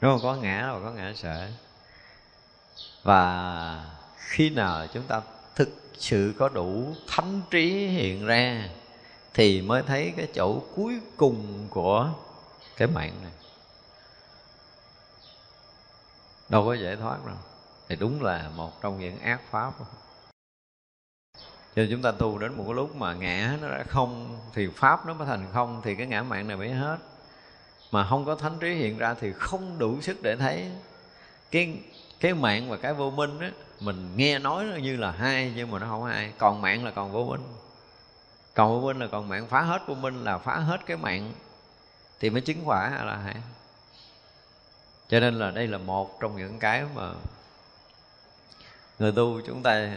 [0.00, 0.20] Đúng không?
[0.22, 1.48] Có ngã và có ngã sợ.
[3.02, 5.20] Và khi nào chúng ta
[5.54, 5.68] thực
[5.98, 8.68] sự có đủ thánh trí hiện ra,
[9.34, 12.10] thì mới thấy cái chỗ cuối cùng của
[12.76, 13.32] cái mạng này.
[16.48, 17.36] Đâu có dễ thoát đâu.
[17.88, 19.72] Thì đúng là một trong những ác pháp
[21.76, 24.68] cho nên chúng ta tu đến một cái lúc mà ngã nó đã không, thì
[24.76, 26.96] pháp nó mới thành không, thì cái ngã mạng này mới hết.
[27.90, 30.70] Mà không có thánh trí hiện ra thì không đủ sức để thấy.
[31.50, 31.78] Cái
[32.20, 33.50] cái mạng và cái vô minh á,
[33.80, 36.32] mình nghe nói nó như là hai, nhưng mà nó không hai.
[36.38, 37.42] Còn mạng là còn vô minh.
[38.54, 39.46] Còn vô minh là còn mạng.
[39.46, 41.32] Phá hết vô minh là phá hết cái mạng.
[42.20, 43.36] Thì mới chứng quả là hai.
[45.08, 47.10] Cho nên là đây là một trong những cái mà
[48.98, 49.90] người tu chúng ta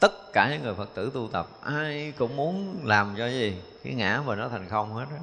[0.00, 3.56] tất cả những người phật tử tu tập, ai cũng muốn làm cho gì?
[3.84, 5.16] Cái ngã mà nó thành không hết đó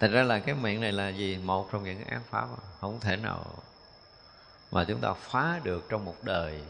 [0.00, 1.38] thành ra là cái miệng này là gì?
[1.44, 2.46] Một trong những cái ác pháp
[2.80, 3.44] không thể nào
[4.70, 6.60] mà chúng ta phá được trong một đời.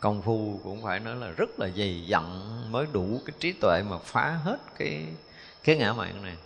[0.00, 3.82] Công phu cũng phải nói là rất là dày dặn mới đủ cái trí tuệ
[3.82, 5.06] mà phá hết cái
[5.64, 6.36] cái ngã mạng này.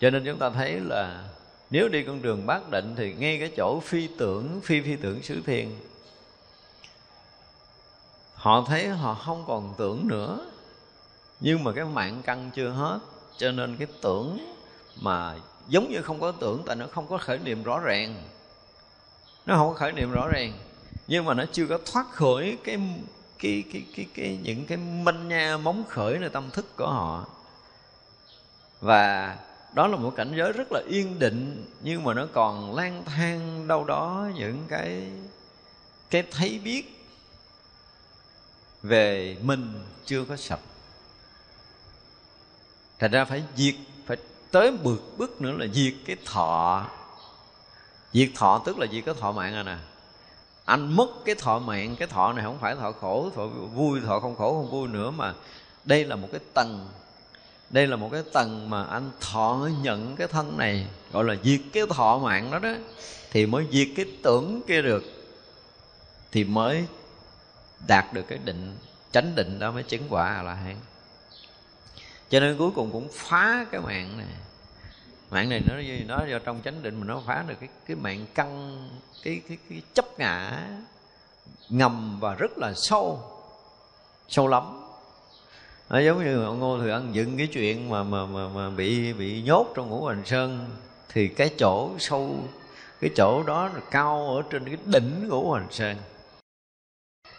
[0.00, 1.28] Cho nên chúng ta thấy là
[1.70, 5.22] nếu đi con đường bát định thì ngay cái chỗ phi tưởng, phi phi tưởng
[5.22, 5.80] xứ thiên
[8.48, 10.50] họ thấy họ không còn tưởng nữa.
[11.40, 12.98] Nhưng mà cái mạng căn chưa hết
[13.36, 14.54] cho nên cái tưởng
[15.00, 15.34] mà
[15.68, 18.22] giống như không có tưởng tại nó không có khởi niệm rõ ràng.
[19.46, 20.52] Nó không có khởi niệm rõ ràng
[21.06, 22.78] nhưng mà nó chưa có thoát khỏi cái
[23.38, 27.26] cái cái cái, cái những cái manh nha móng khởi nơi tâm thức của họ.
[28.80, 29.36] Và
[29.74, 33.68] đó là một cảnh giới rất là yên định nhưng mà nó còn lang thang
[33.68, 35.12] đâu đó những cái
[36.10, 36.97] cái thấy biết
[38.82, 40.60] về mình chưa có sạch
[42.98, 43.74] thành ra phải diệt,
[44.06, 44.16] phải
[44.50, 46.86] tới bước bước nữa là diệt cái thọ.
[48.12, 49.76] Diệt thọ tức là diệt cái thọ mạng à nè.
[50.64, 54.20] Anh mất cái thọ mạng, cái thọ này không phải thọ khổ, thọ vui, thọ
[54.20, 55.34] không khổ, không vui nữa mà
[55.84, 56.88] đây là một cái tầng.
[57.70, 61.60] Đây là một cái tầng mà anh thọ nhận cái thân này, gọi là diệt
[61.72, 62.72] cái thọ mạng đó đó,
[63.30, 65.04] thì mới diệt cái tưởng kia được,
[66.32, 66.86] thì mới
[67.86, 68.76] đạt được cái định
[69.12, 70.76] chánh định đó mới chứng quả là la hán.
[72.30, 74.26] Cho nên cuối cùng cũng phá cái mạng này.
[75.30, 75.74] Mạng này nó
[76.08, 78.78] nó do trong chánh định mà nó phá được cái cái mạng căn
[79.22, 80.62] cái cái cái chấp ngã
[81.68, 83.22] ngầm và rất là sâu
[84.28, 84.80] sâu lắm.
[85.88, 89.12] Nó giống như ông ngô thừa ăn dựng cái chuyện mà mà mà, mà bị
[89.12, 90.76] bị nhốt trong ngũ hành sơn
[91.08, 92.36] thì cái chỗ sâu
[93.00, 95.96] cái chỗ đó là cao ở trên cái đỉnh ngũ hành sơn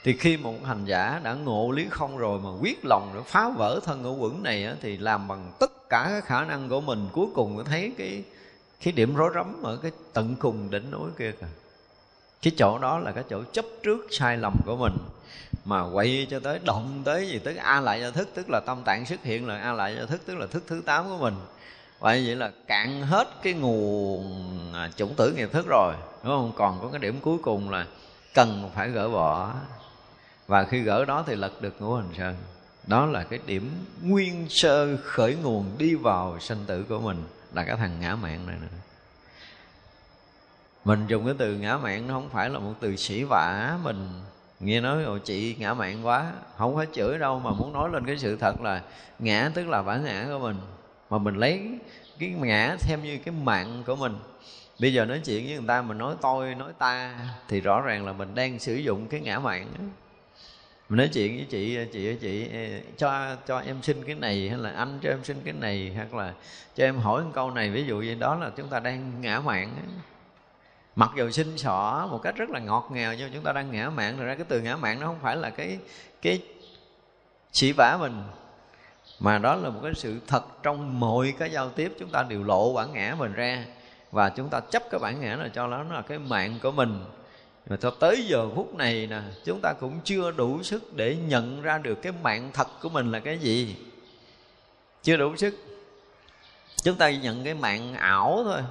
[0.03, 3.49] thì khi một hành giả đã ngộ lý không rồi mà quyết lòng để phá
[3.49, 6.81] vỡ thân ngũ quẩn này á, thì làm bằng tất cả các khả năng của
[6.81, 8.23] mình cuối cùng mới thấy cái
[8.83, 11.47] cái điểm rối rắm ở cái tận cùng đỉnh núi kia kìa.
[12.41, 14.93] Cái chỗ đó là cái chỗ chấp trước sai lầm của mình
[15.65, 18.83] mà quay cho tới động tới gì tới a lại do thức tức là tâm
[18.85, 21.35] tạng xuất hiện là a lại do thức tức là thức thứ tám của mình.
[21.99, 25.93] Vậy vậy là cạn hết cái nguồn à, chủng tử nghiệp thức rồi
[26.23, 26.51] đúng không?
[26.55, 27.85] Còn có cái điểm cuối cùng là
[28.33, 29.53] cần phải gỡ bỏ
[30.49, 32.35] và khi gỡ đó thì lật được ngũ hành sơn.
[32.87, 33.71] Đó là cái điểm
[34.01, 37.23] nguyên sơ khởi nguồn đi vào sanh tử của mình.
[37.53, 38.67] Là cái thằng ngã mạng này nữa.
[40.85, 44.07] Mình dùng cái từ ngã mạng nó không phải là một từ sĩ vả mình.
[44.59, 46.31] Nghe nói, ồ, chị ngã mạng quá.
[46.57, 48.81] Không phải chửi đâu, mà muốn nói lên cái sự thật là
[49.19, 50.57] ngã tức là bản ngã của mình.
[51.09, 51.69] Mà mình lấy
[52.19, 54.15] cái ngã thêm như cái mạng của mình.
[54.79, 58.05] Bây giờ nói chuyện với người ta, mình nói tôi nói ta thì rõ ràng
[58.05, 59.85] là mình đang sử dụng cái ngã mạng đó
[60.89, 62.49] mình nói chuyện với chị chị chị
[62.97, 66.13] cho cho em xin cái này hay là anh cho em xin cái này, hoặc
[66.13, 66.33] là
[66.75, 69.39] cho em hỏi một câu này, ví dụ như đó là chúng ta đang ngã
[69.39, 69.75] mạng
[70.95, 73.89] mặc dù xin xỏ một cách rất là ngọt ngào, nhưng chúng ta đang ngã
[73.89, 75.79] mạng rồi ra cái từ ngã mạng nó không phải là cái
[76.21, 76.41] cái
[77.51, 78.23] chỉ vả mình,
[79.19, 82.43] mà đó là một cái sự thật trong mọi cái giao tiếp chúng ta đều
[82.43, 83.65] lộ bản ngã mình ra,
[84.11, 87.05] và chúng ta chấp cái bản ngã là cho nó là cái mạng của mình
[87.69, 91.61] mà cho tới giờ phút này nè, chúng ta cũng chưa đủ sức để nhận
[91.61, 93.75] ra được cái mạng thật của mình là cái gì.
[95.03, 95.55] Chưa đủ sức.
[96.83, 98.61] Chúng ta nhận cái mạng ảo thôi.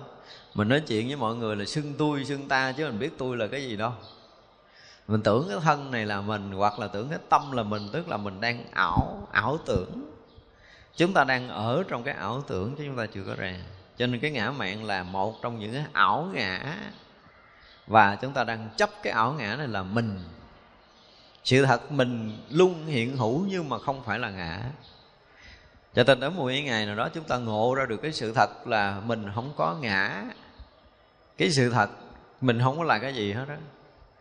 [0.54, 3.36] Mình nói chuyện với mọi người là xưng tôi, xưng ta, chứ mình biết tôi
[3.36, 3.92] là cái gì đâu.
[5.08, 8.08] Mình tưởng cái thân này là mình, hoặc là tưởng cái tâm là mình, tức
[8.08, 10.10] là mình đang ảo ảo tưởng.
[10.96, 13.54] Chúng ta đang ở trong cái ảo tưởng chứ chúng ta chưa có ra.
[13.96, 16.76] Cho nên cái ngã mạng là một trong những cái ảo ngã
[17.88, 20.20] và chúng ta đang chấp cái ảo ngã này là mình.
[21.44, 24.62] Sự thật mình luôn hiện hữu nhưng mà không phải là ngã.
[25.94, 28.66] Cho nên đến một ngày nào đó chúng ta ngộ ra được cái sự thật
[28.66, 30.24] là mình không có ngã.
[31.38, 31.90] Cái sự thật
[32.40, 33.54] mình không có là cái gì hết đó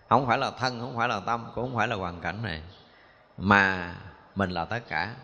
[0.10, 2.62] không phải là thân, không phải là tâm, cũng không phải là hoàn cảnh này.
[3.38, 3.94] Mà
[4.36, 5.16] mình là tất cả.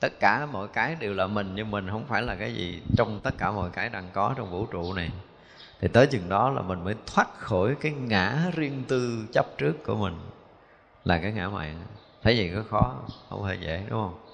[0.00, 3.20] Tất cả mọi cái đều là mình nhưng mình không phải là cái gì trong
[3.20, 5.10] tất cả mọi cái đang có trong vũ trụ này
[5.80, 9.84] thì tới chừng đó là mình mới thoát khỏi cái ngã riêng tư chấp trước
[9.84, 10.14] của mình.
[11.04, 11.86] Là cái ngã mạng
[12.22, 12.94] thấy gì có khó,
[13.28, 14.25] không hề dễ, đúng không?